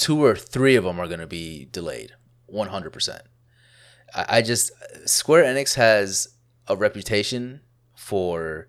[0.00, 2.12] two or three of them are going to be delayed,
[2.46, 3.22] one hundred percent.
[4.14, 4.72] I I just
[5.04, 6.28] Square Enix has
[6.66, 7.60] a reputation
[7.94, 8.68] for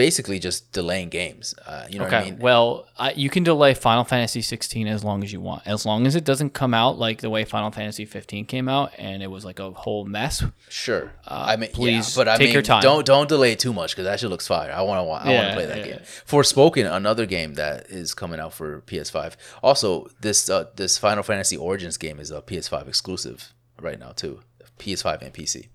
[0.00, 1.54] basically just delaying games.
[1.66, 2.16] Uh, you know okay.
[2.16, 2.38] what I mean?
[2.38, 6.06] Well, I, you can delay Final Fantasy 16 as long as you want, as long
[6.06, 9.26] as it doesn't come out like the way Final Fantasy 15 came out and it
[9.26, 10.42] was like a whole mess.
[10.70, 11.12] Sure.
[11.28, 12.80] I mean, please yeah, but I take mean, your time.
[12.80, 14.72] don't don't delay it too much because that shit looks fire.
[14.72, 15.98] I want to I want to play that yeah, game.
[16.00, 16.06] yeah.
[16.26, 19.36] Forspoken, another game that is coming out for PS5.
[19.62, 24.40] Also, this uh, this Final Fantasy Origins game is a PS5 exclusive right now too.
[24.78, 25.68] PS5 and PC.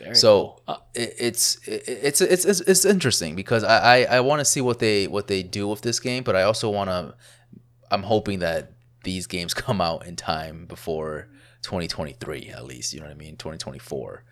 [0.00, 0.62] Very So cool.
[0.68, 4.44] Uh, it, it's it, it's it's it's it's interesting because I I, I want to
[4.44, 7.14] see what they what they do with this game, but I also want to.
[7.90, 8.72] I'm hoping that
[9.04, 11.28] these games come out in time before
[11.62, 12.94] 2023 at least.
[12.94, 13.36] You know what I mean?
[13.36, 14.24] 2024.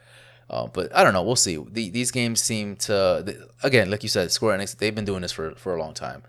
[0.51, 1.23] Uh, but I don't know.
[1.23, 1.57] We'll see.
[1.57, 4.77] The, these games seem to the, again, like you said, Square Enix.
[4.77, 6.23] They've been doing this for for a long time,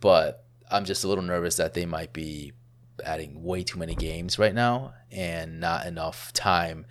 [0.00, 2.52] but I'm just a little nervous that they might be
[3.04, 6.86] adding way too many games right now and not enough time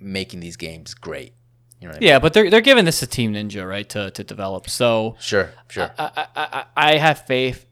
[0.00, 1.34] making these games great.
[1.80, 2.08] You know what I mean?
[2.08, 4.68] yeah, but they're they're giving this to Team Ninja, right, to to develop.
[4.68, 5.90] So Sure, sure.
[5.98, 7.66] I, I, I, I have faith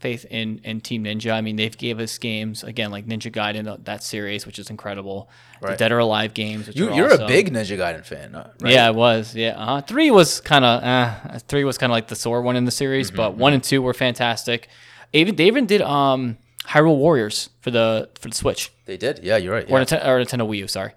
[0.00, 1.32] faith in in Team Ninja.
[1.32, 4.68] I mean, they've gave us games again like Ninja Gaiden, uh, that series, which is
[4.68, 5.30] incredible.
[5.60, 6.66] The Dead or Alive games.
[6.66, 7.22] Which you, are you're awesome.
[7.22, 8.72] a big Ninja Gaiden fan, uh, right?
[8.72, 9.32] Yeah, I was.
[9.36, 12.56] Yeah, uh three was kind of uh, three was kind of like the sore one
[12.56, 14.66] in the series, Mm-hmm, but one and two were fantastic.
[15.12, 19.20] Even they even did um Hyrule Warriors for the for the Switch they did.
[19.22, 19.70] Yeah, you're right.
[19.70, 19.84] or, Yeah.
[19.84, 20.66] Nintendo, or Nintendo Wii U.
[20.66, 20.92] Sorry,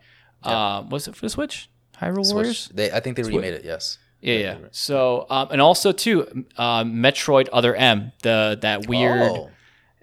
[0.45, 1.69] uh, was it for the Switch?
[2.01, 2.59] Hyrule Warriors.
[2.59, 3.63] Switch, they, I think they remade it.
[3.65, 3.97] Yes.
[4.21, 4.57] Yeah, yeah.
[4.71, 9.51] So, um, and also too, uh, Metroid Other M, the that weird, Oh,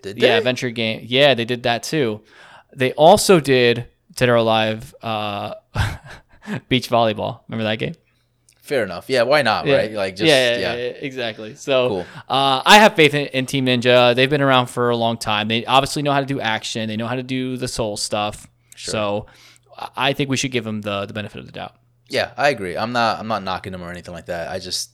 [0.02, 1.04] did yeah, adventure game.
[1.08, 2.20] Yeah, they did that too.
[2.74, 5.54] They also did Dead or Alive uh,
[6.68, 7.40] beach volleyball.
[7.48, 7.94] Remember that game?
[8.62, 9.10] Fair enough.
[9.10, 9.22] Yeah.
[9.22, 9.66] Why not?
[9.66, 9.76] Yeah.
[9.76, 9.92] Right.
[9.92, 10.58] Like just yeah, yeah.
[10.58, 11.56] yeah, yeah, exactly.
[11.56, 12.06] So Cool.
[12.28, 14.14] uh, I have faith in, in Team Ninja.
[14.14, 15.48] They've been around for a long time.
[15.48, 16.88] They obviously know how to do action.
[16.88, 18.46] They know how to do the soul stuff.
[18.76, 19.26] So
[19.96, 21.74] I- think we should give them the the benefit of the doubt.
[22.08, 22.76] Yeah, I agree.
[22.76, 23.18] I'm not.
[23.20, 24.50] I'm not knocking them or anything like that.
[24.50, 24.90] I just.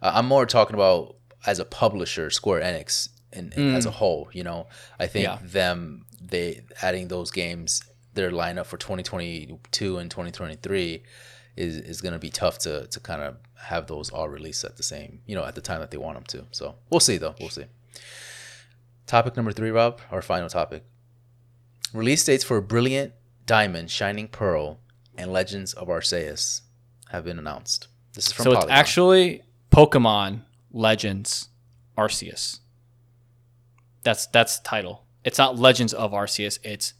[0.00, 4.28] Uh, I'm more talking about as a publisher, Square Enix, and as a whole.
[4.32, 5.40] You know, I think Mm.
[5.42, 5.46] Yeah.
[5.58, 7.82] them they adding those games
[8.14, 11.02] their lineup for 2022 and 2023
[11.56, 14.76] is is going to be tough to to kind of have those all released at
[14.76, 16.46] the same you know at the time that they want them to.
[16.52, 17.34] So we'll see though.
[17.40, 17.64] We'll see.
[19.06, 20.00] Topic number three, Rob.
[20.10, 20.84] Our final topic.
[21.92, 23.12] Release dates for Brilliant
[23.46, 24.78] Diamond, Shining Pearl,
[25.16, 26.62] and Legends of Arceus
[27.10, 27.88] have been announced.
[28.14, 31.48] This is from so it's actually Pokemon Legends
[31.96, 32.60] Arceus.
[34.02, 35.04] That's that's the title.
[35.24, 36.58] It's not Legends of Arceus.
[36.62, 36.94] It's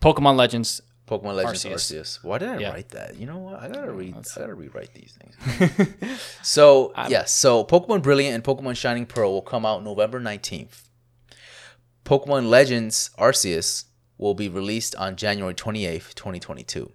[0.00, 0.80] Pokemon Legends.
[1.06, 1.72] Pokemon Legends Arceus.
[1.74, 2.24] Arceus.
[2.24, 2.70] Why did I Yeah.
[2.70, 3.16] write that?
[3.16, 3.60] You know what?
[3.60, 4.14] I gotta read.
[4.16, 6.20] I gotta rewrite these things.
[6.42, 10.88] so yes, so Pokemon Brilliant and Pokemon Shining Pearl will come out November nineteenth.
[12.04, 13.84] Pokemon Legends Arceus
[14.20, 16.92] will be released on January twenty eighth, twenty twenty two.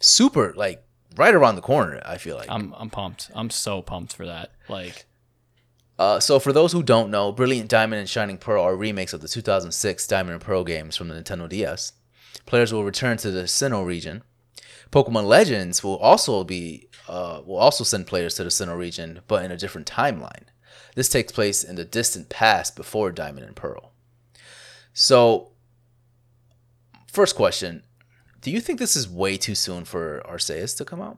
[0.00, 0.82] Super, like
[1.16, 2.02] right around the corner.
[2.04, 2.50] I feel like.
[2.50, 3.30] I'm I'm pumped.
[3.34, 4.52] I'm so pumped for that.
[4.68, 5.06] Like
[5.98, 9.20] Uh, so for those who don't know, Brilliant Diamond and Shining Pearl are remakes of
[9.22, 11.92] the 2006 Diamond and Pearl games from the Nintendo DS.
[12.44, 14.22] Players will return to the Sinnoh region.
[14.90, 19.44] Pokemon Legends will also be uh, will also send players to the Sinnoh region, but
[19.44, 20.44] in a different timeline.
[20.94, 23.92] This takes place in the distant past before Diamond and Pearl.
[24.92, 25.52] So,
[27.16, 27.82] first question:
[28.42, 31.16] Do you think this is way too soon for Arceus to come out?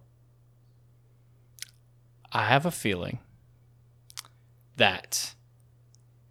[2.30, 3.18] I have a feeling
[4.76, 5.34] that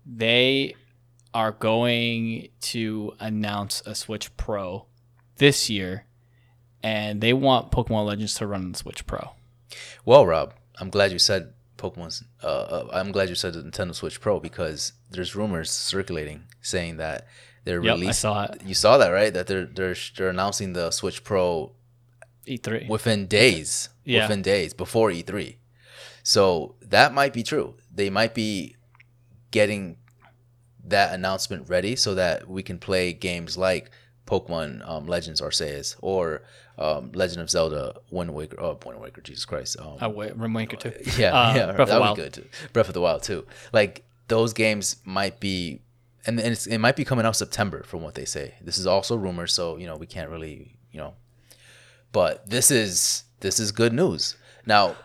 [0.06, 0.74] they
[1.34, 4.86] are going to announce a Switch Pro
[5.36, 6.06] this year,
[6.82, 9.32] and they want Pokemon Legends to run on the Switch Pro.
[10.06, 12.24] Well, Rob, I'm glad you said Pokemon's.
[12.42, 16.96] Uh, uh, I'm glad you said the Nintendo Switch Pro because there's rumors circulating saying
[16.98, 17.28] that
[17.68, 18.14] they're Yep, I releasing.
[18.14, 18.62] saw it.
[18.66, 19.34] You saw that, right?
[19.34, 21.72] That they're they're they're announcing the Switch Pro
[22.48, 22.88] E3.
[22.88, 23.90] within days.
[24.06, 24.24] Yeah.
[24.24, 25.56] Within days before E3.
[26.24, 27.76] So that might be true.
[27.94, 28.76] They might be
[29.52, 29.98] getting
[30.86, 33.92] that announcement ready so that we can play games like
[34.26, 36.44] Pokemon um, Legends Arceus or
[36.78, 38.60] um, Legend of Zelda Wind Waker.
[38.60, 39.78] Oh, Wind Waker, Jesus Christ.
[39.80, 40.94] Um, Oh, wait, Rim Waker too.
[41.18, 42.16] yeah, Uh, yeah, Breath of the that would Wild.
[42.18, 42.46] be good too.
[42.74, 43.46] Breath of the Wild too.
[43.74, 45.82] Like those games might be,
[46.28, 48.56] and, and it might be coming out September from what they say.
[48.62, 51.14] This is also rumors, so you know we can't really, you know.
[52.12, 54.36] But this is this is good news.
[54.66, 54.96] Now,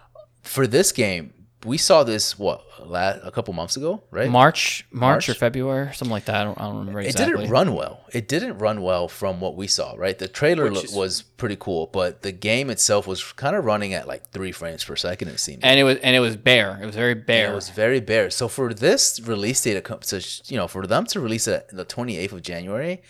[0.43, 1.33] for this game,
[1.65, 4.29] we saw this what la a couple months ago, right?
[4.29, 6.35] March, March, or February, something like that.
[6.37, 8.05] I don't, I don't remember It didn't run well.
[8.13, 10.19] It didn't run well from what we saw, right?
[10.19, 13.95] The trailer lo- is- was pretty cool, but the game itself was kind of running
[13.95, 15.29] at like three frames per second.
[15.29, 15.65] It seemed.
[15.65, 16.79] and it was and it was bare.
[16.83, 17.53] It was very And bare.
[17.53, 18.31] It was very bare.
[18.31, 22.33] So for this release date to you know, for them to release it the 28th
[22.33, 23.03] of January,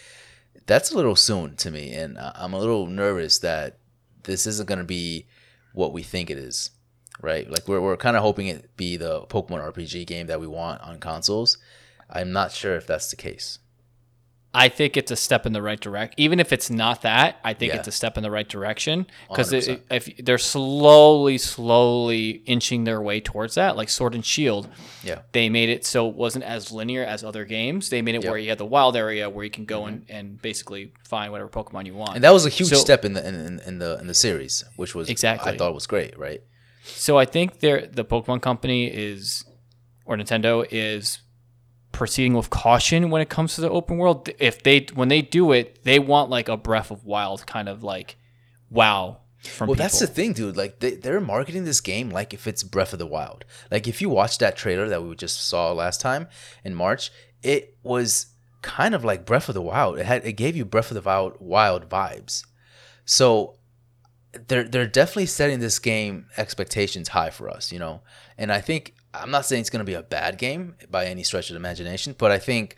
[0.66, 3.78] that's a little soon to me, and uh, I'm a little nervous that
[4.24, 5.26] this isn't going to be
[5.72, 6.70] what we think it is,
[7.20, 7.50] right?
[7.50, 10.80] Like we're we're kind of hoping it be the Pokemon RPG game that we want
[10.82, 11.58] on consoles.
[12.10, 13.58] I'm not sure if that's the case.
[14.54, 16.14] I think it's a step in the right direction.
[16.18, 17.78] Even if it's not that, I think Yeah.
[17.78, 23.18] it's a step in the right direction because if they're slowly, slowly inching their way
[23.20, 24.68] towards that, like Sword and Shield,
[25.02, 25.20] Yeah.
[25.32, 27.88] they made it so it wasn't as linear as other games.
[27.88, 28.30] They made it Yep.
[28.30, 29.88] where you had the wild area where you can go mm-hmm.
[29.88, 32.14] and, and basically find whatever Pokemon you want.
[32.16, 34.14] And that was a huge So- step in the in, in, in the in the
[34.14, 35.52] series, which was Exactly.
[35.52, 36.42] I thought was great, right?
[36.84, 39.44] So I think the Pokemon Company is,
[40.04, 41.20] or Nintendo is
[41.92, 44.28] proceeding with caution when it comes to the open world.
[44.38, 47.82] If they when they do it, they want like a Breath of Wild kind of
[47.82, 48.16] like
[48.70, 49.84] wow from Well, people.
[49.84, 50.56] that's the thing, dude.
[50.56, 53.44] Like they, they're marketing this game like if it's Breath of the Wild.
[53.70, 56.28] Like if you watch that trailer that we just saw last time
[56.64, 57.10] in March,
[57.42, 58.26] it was
[58.62, 59.98] kind of like Breath of the Wild.
[59.98, 62.44] It had it gave you Breath of the Wild wild vibes.
[63.04, 63.58] So
[64.48, 68.00] they're they're definitely setting this game expectations high for us, you know.
[68.38, 71.22] And I think I'm not saying it's going to be a bad game by any
[71.22, 72.76] stretch of the imagination, but I think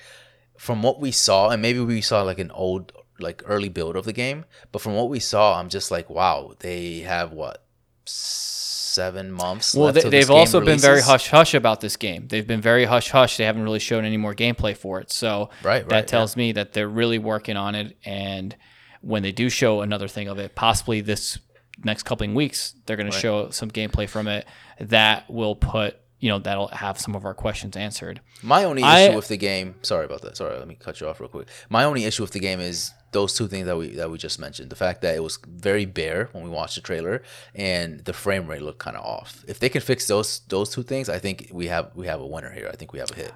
[0.59, 4.05] from what we saw, and maybe we saw like an old like early build of
[4.05, 7.65] the game, but from what we saw, I'm just like, wow, they have what
[8.07, 9.75] seven months.
[9.75, 12.27] well, they, they've game also been very hush hush about this game.
[12.29, 13.37] They've been very hush hush.
[13.37, 15.11] They haven't really shown any more gameplay for it.
[15.11, 17.97] So Right, right, that tells me that they're really working on it.
[18.05, 18.57] And
[19.05, 21.39] when they do show another thing of it, possibly this
[21.85, 24.47] next couple of weeks, they're going to show some gameplay from it
[24.81, 28.21] that will put you know that'll have some of our questions answered.
[28.43, 30.37] My only I- issue with the game, sorry about that.
[30.39, 31.49] Sorry, let me cut you off real quick.
[31.69, 34.39] My only issue with the game is those two things that we that we just
[34.39, 34.71] mentioned.
[34.71, 37.23] The fact that it was very bare when we watched the trailer,
[37.55, 39.45] and the frame rate looked kind of off.
[39.47, 42.27] If they can fix those those two things, I think we have we have a
[42.27, 42.71] winner here.
[42.73, 43.33] I think we have a hit.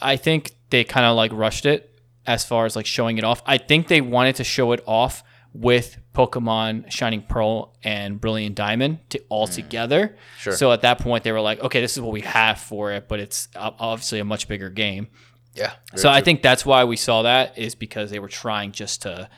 [0.00, 1.93] I think they kind of like rushed it
[2.26, 3.42] as far as like showing it off.
[3.46, 8.98] I think they wanted to show it off with Pokemon Shining Pearl and Brilliant Diamond
[9.10, 10.08] to all together.
[10.08, 10.40] Mm.
[10.40, 10.52] Sure.
[10.54, 13.08] So at that point, they were like, okay, this is what we have for it,
[13.08, 15.08] but it's obviously a much bigger game.
[15.54, 15.72] Yeah.
[15.94, 19.28] so I think that's why we saw that is because they were trying just to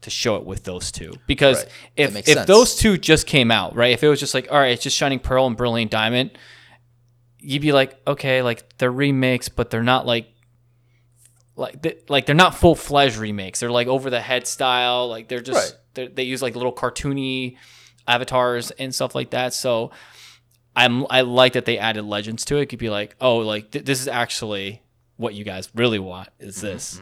[0.00, 1.12] to show it with those two.
[1.26, 1.72] Because Right.
[1.96, 2.46] If if sense.
[2.46, 3.92] those two just came out, right?
[3.92, 6.32] If it was just like, all right, it's just Shining Pearl and Brilliant Diamond,
[7.38, 10.26] you'd be like, okay, like they're remakes, but they're not like
[11.60, 13.60] like they, like they're not full fledged remakes.
[13.60, 15.08] They're like over the head style.
[15.08, 15.80] Like they're just Right.
[15.94, 17.56] they're, they use like little cartoony
[18.08, 19.54] avatars and stuff like that.
[19.54, 19.90] So
[20.74, 22.62] I'm I like that they added legends to it.
[22.62, 24.82] It could be like, oh, like th- this is actually
[25.16, 27.00] what you guys really want is Mm-hmm, this.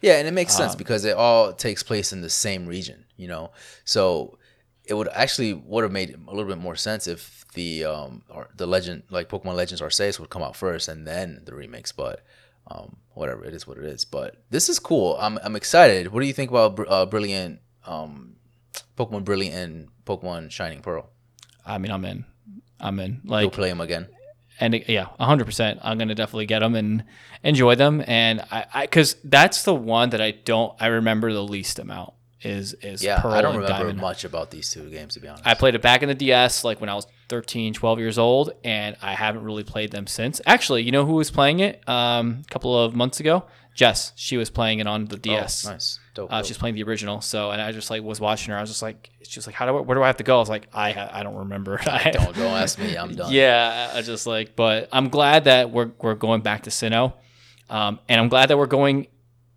[0.00, 3.04] Yeah, and it makes sense Um, because it all takes place in the same region,
[3.16, 3.50] you know.
[3.84, 4.38] So
[4.84, 8.48] it would actually would have made a little bit more sense if the um or
[8.56, 12.22] the legend like Pokemon Legends Arceus would come out first and then the remakes, but
[12.70, 14.04] um whatever it is what it is.
[14.04, 15.16] But this is cool.
[15.18, 16.08] I'm I'm excited.
[16.12, 18.36] What do you think about uh, Brilliant um
[18.96, 21.10] Pokemon Brilliant and Pokemon Shining Pearl?
[21.66, 22.24] I mean, I'm in.
[22.80, 23.20] I'm in.
[23.24, 24.08] Like You'll play them again.
[24.60, 25.80] and yeah, hundred percent.
[25.82, 27.04] I'm gonna definitely get them and
[27.42, 28.02] enjoy them.
[28.06, 30.74] And I, I, because that's the one that I don't.
[30.80, 34.00] I remember the least amount is is Yeah, Pearl I don't remember Diamond.
[34.00, 35.46] much about these two games to be honest.
[35.46, 38.52] I played it back in the DS, like when I was 13, 12 years old,
[38.64, 40.40] and I haven't really played them since.
[40.46, 43.44] Actually, you know who was playing it um, a couple of months ago?
[43.74, 44.12] Jess.
[44.16, 45.64] She was playing it on the Oh, DS.
[45.66, 46.00] nice.
[46.14, 46.32] Dope.
[46.32, 46.46] Uh, dope.
[46.46, 47.20] she's playing the original.
[47.20, 48.58] So, and I just like was watching her.
[48.58, 50.24] I was just like, she was like, how do I, where do I have to
[50.24, 50.36] go?
[50.36, 51.78] I was like, I, I don't remember.
[51.86, 52.96] I- don't don't ask me.
[52.96, 53.32] I'm done.
[53.32, 57.12] yeah, I just like, but I'm glad that we're we're going back to Sinnoh,
[57.70, 59.06] um, and I'm glad that we're going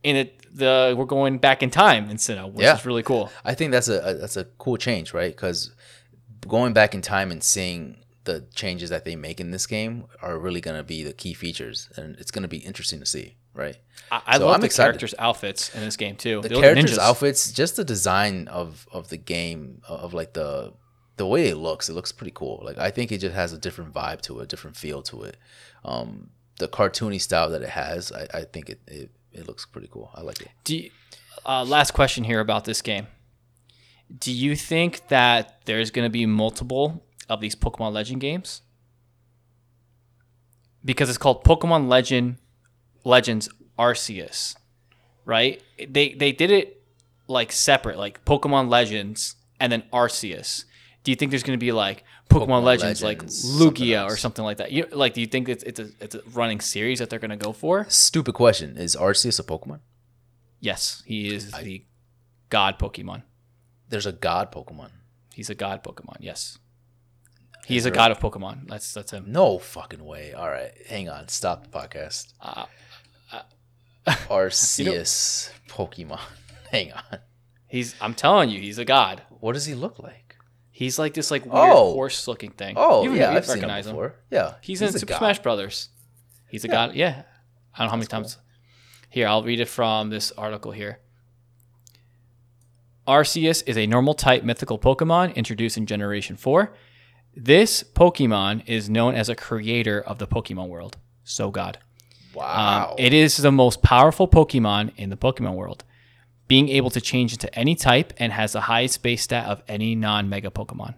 [0.03, 0.40] in it.
[0.53, 2.75] The we're going back in time in Sinnoh, which Yeah.
[2.77, 3.29] is really cool.
[3.45, 5.31] I think that's a, a that's a cool change, right?
[5.35, 5.71] Because
[6.47, 10.37] going back in time and seeing the changes that they make in this game are
[10.37, 13.37] really going to be the key features, and it's going to be interesting to see,
[13.53, 13.77] right?
[14.11, 14.89] I, I So love I'm the excited.
[14.91, 16.41] characters' outfits in this game too.
[16.41, 20.73] The They characters' outfits, just the design of of the game, of like the
[21.17, 22.61] the way it looks, it looks pretty cool.
[22.63, 25.23] Like I think it just has a different vibe to it, a different feel to
[25.23, 25.37] it.
[25.85, 29.87] Um, the cartoony style that it has, I, I think it, it it looks pretty
[29.91, 30.11] cool.
[30.15, 30.49] I like it.
[30.63, 30.91] Do you,
[31.45, 33.07] uh, last question here about this game.
[34.15, 38.61] Do you think that there's going to be multiple of these Pokemon Legend games?
[40.83, 42.37] Because it's called Pokemon Legend
[43.03, 44.55] Legends Arceus,
[45.25, 45.61] right?
[45.77, 46.83] They they did it
[47.27, 50.65] like separate, like Pokemon Legends and then Arceus.
[51.03, 54.05] Do you think there's going to be like Pokemon, Pokemon Legends, Legends, like something Lugia
[54.05, 54.71] or something like that?
[54.71, 57.31] You, like, do you think it's it's a it's a running series that they're going
[57.31, 57.85] to go for?
[57.89, 59.79] Stupid question: Is Arceus a Pokemon?
[60.59, 61.83] Yes, he is the
[62.49, 63.23] god Pokemon.
[63.89, 64.91] There's a God Pokemon.
[65.33, 66.17] He's a god Pokemon.
[66.19, 66.59] Yes,
[67.65, 68.67] he's Is a god of Pokemon.
[68.67, 69.25] That's that's him.
[69.27, 70.33] No fucking way.
[70.33, 71.29] All right, hang on.
[71.29, 72.33] Stop the podcast.
[72.39, 72.65] Uh,
[74.07, 76.19] Arceus Pokemon.
[76.71, 77.19] Hang on.
[77.67, 77.95] he's.
[78.01, 79.21] I'm telling you, he's a god.
[79.29, 80.30] What does he look like?
[80.81, 81.93] He's like this like weird Oh.
[81.93, 82.73] horse-looking thing.
[82.75, 84.15] Oh, You- yeah, I've seen him recognize before.
[84.31, 85.17] Yeah, He's, in Super god.
[85.19, 85.89] Smash Brothers.
[86.49, 86.95] He's a god.
[86.95, 87.21] Yeah,
[87.75, 88.39] I don't know how many times.
[89.07, 90.99] Here, I'll read it from this article here.
[93.07, 96.73] Arceus is a normal type mythical Pokemon introduced in Generation 4.
[97.35, 100.97] This Pokemon is known as a creator of the Pokemon world.
[101.23, 101.77] So God.
[102.33, 102.89] Wow.
[102.91, 105.83] Um, it is the most powerful Pokemon in the Pokemon world,
[106.51, 109.95] being able to change into any type and has the highest base stat of any
[109.95, 110.95] non Mega Pokemon.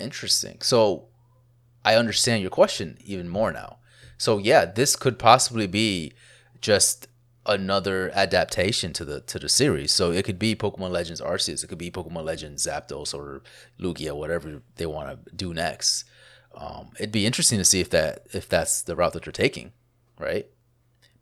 [0.00, 0.58] Interesting.
[0.62, 1.04] So
[1.84, 3.76] I understand your question even more now.
[4.18, 6.12] So yeah, this could possibly be
[6.60, 7.06] just
[7.46, 9.92] another adaptation to the to the series.
[9.92, 13.44] So it could be Pokemon Legends Arceus, it could be Pokemon Legends Zapdos or
[13.78, 16.04] Lugia, whatever they want to do next.
[16.52, 19.70] Um, it'd be interesting to see if that if that's the route that they're taking,
[20.18, 20.48] right?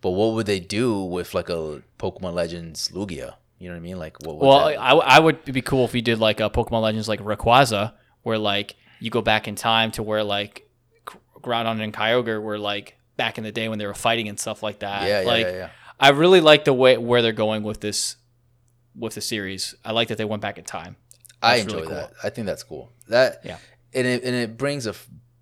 [0.01, 3.35] But what would they do with like a Pokemon Legends Lugia?
[3.59, 3.99] You know what I mean?
[3.99, 4.37] Like what?
[4.37, 7.21] Would Well, I, I would be cool if you did like a Pokemon Legends like
[7.21, 7.93] Rayquaza,
[8.23, 10.69] where like you go back in time to where like
[11.43, 14.63] Groudon and Kyogre were like back in the day when they were fighting and stuff
[14.63, 15.07] like that.
[15.07, 15.71] yeah, yeah, like, yeah, yeah.
[15.99, 18.17] I really like the way where they're going with this
[18.99, 19.75] with the series.
[19.85, 20.97] I like that they went back in time.
[21.43, 21.97] I enjoy really cool.
[21.97, 22.13] that.
[22.23, 22.91] I think that's cool.
[23.09, 23.59] That Yeah.
[23.93, 24.95] and it and it brings a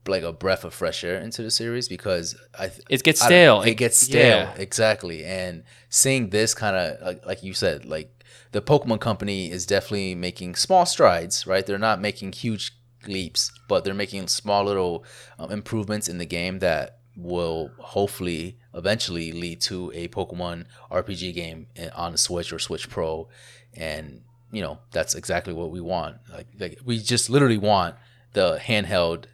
[0.06, 3.26] like a breath of fresh air into the series because I th- It gets I
[3.26, 3.62] stale.
[3.62, 4.54] It gets stale Yeah.
[4.56, 5.24] exactly.
[5.24, 10.14] And seeing this kind of like, like you said, like the Pokemon Company is definitely
[10.14, 11.46] making small strides.
[11.46, 12.72] Right, they're not making huge
[13.06, 15.04] leaps, but they're making small little
[15.38, 21.66] um, improvements in the game that will hopefully eventually lead to a Pokemon RPG game
[21.94, 23.28] on the Switch or Switch Pro,
[23.74, 24.22] and
[24.52, 26.16] you know that's exactly what we want.
[26.32, 27.96] Like, like we just literally want
[28.32, 29.24] the handheld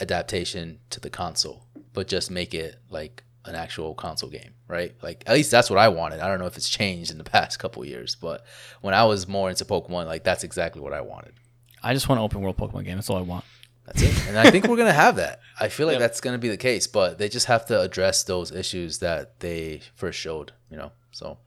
[0.00, 4.94] adaptation to the console, but just make it like an actual console game, right?
[5.02, 6.20] Like at least that's what I wanted.
[6.20, 8.44] I don't know if it's changed in the past couple years, but
[8.80, 11.34] when I was more into Pokemon, like that's exactly what I wanted.
[11.82, 12.96] I just want an open world Pokemon game.
[12.96, 13.44] That's all I want.
[13.86, 14.28] That's it.
[14.28, 15.40] And I think we're gonna have that.
[15.58, 16.00] I feel like Yep.
[16.00, 19.80] that's gonna be the case, but they just have to address those issues that they
[19.96, 20.52] first showed.
[20.70, 21.38] You know, so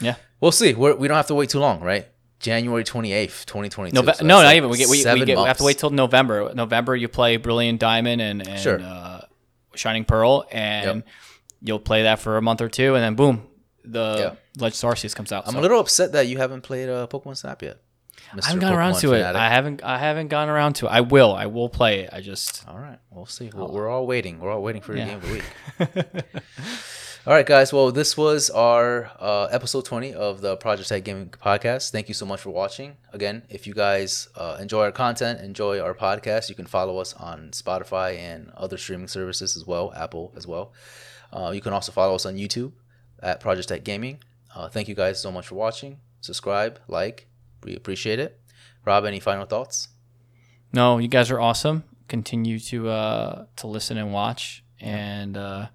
[0.00, 0.16] Yeah.
[0.40, 0.74] we'll see.
[0.74, 2.08] We're, we don't have to wait too long, right?
[2.46, 4.00] January twenty eighth, twenty twenty two.
[4.00, 4.70] Nove- no, not even.
[4.70, 6.52] We get we, we, get, we have to wait till November.
[6.54, 8.80] November, you play Brilliant Diamond and, and Sure.
[8.80, 9.22] uh,
[9.74, 11.02] Shining Pearl, and
[11.60, 13.46] you'll play that for a month or two, and then boom,
[13.84, 14.62] the Yeah.
[14.62, 15.46] Legends of Arceus comes out.
[15.46, 17.78] I'm So a little upset that you haven't played uh, Pokemon Snap yet.
[18.34, 18.42] Mr.
[18.42, 19.36] I haven't gotten around Pokemon to it.
[19.36, 19.82] I haven't.
[19.84, 20.90] I haven't gotten around to it.
[20.90, 21.32] I will.
[21.34, 22.10] I will play it.
[22.12, 22.66] I just.
[22.68, 23.50] All right, we'll see.
[23.54, 24.38] We're, we're all waiting.
[24.40, 25.06] We're all waiting for the Yeah.
[25.06, 26.24] game of the week.
[27.26, 27.72] all right, guys.
[27.72, 31.90] Well, this was our uh, episode 20 of the Project Tech Gaming Podcast.
[31.90, 32.96] Thank you so much for watching.
[33.12, 37.14] Again, if you guys uh, enjoy our content, enjoy our podcast, you can follow us
[37.14, 40.72] on Spotify and other streaming services as well, Apple as well.
[41.32, 42.70] Uh, you can also follow us on YouTube
[43.20, 44.20] at Project Tech Gaming.
[44.54, 45.98] Uh, thank you guys so much for watching.
[46.20, 47.26] Subscribe, like,
[47.64, 48.40] we appreciate it.
[48.84, 49.88] Rob, any final thoughts?
[50.72, 51.82] No, you guys are awesome.
[52.06, 55.66] Continue to uh to listen and watch, and uh,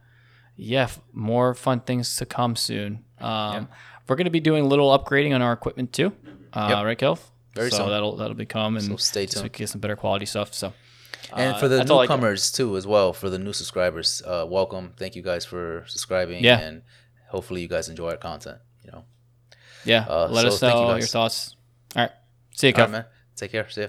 [0.56, 3.04] yeah, f- more fun things to come soon.
[3.20, 3.68] Um,
[4.08, 6.14] We're gonna be doing a little upgrading on our equipment too.
[6.54, 6.86] Uh, Yep.
[6.86, 7.20] Right, Kelv?
[7.56, 7.90] Very so soon.
[7.90, 9.54] that'll that'll be come and So stay so we tuned.
[9.54, 10.54] can get some better quality stuff.
[10.54, 10.74] So
[11.34, 14.46] And uh, for the all I newcomers too, as well, for the new subscribers, uh,
[14.50, 14.94] welcome.
[14.98, 16.44] Thank you guys for subscribing.
[16.44, 16.60] Yeah.
[16.60, 16.82] And
[17.30, 18.58] hopefully you guys enjoy our content.
[18.84, 19.06] You know.
[19.86, 21.56] yeah, Uh, let so us you know your thoughts.
[21.96, 22.12] All right,
[22.52, 22.84] see you, All Kelv.
[22.84, 23.06] right, man.
[23.36, 23.70] Take care.
[23.70, 23.88] See ya.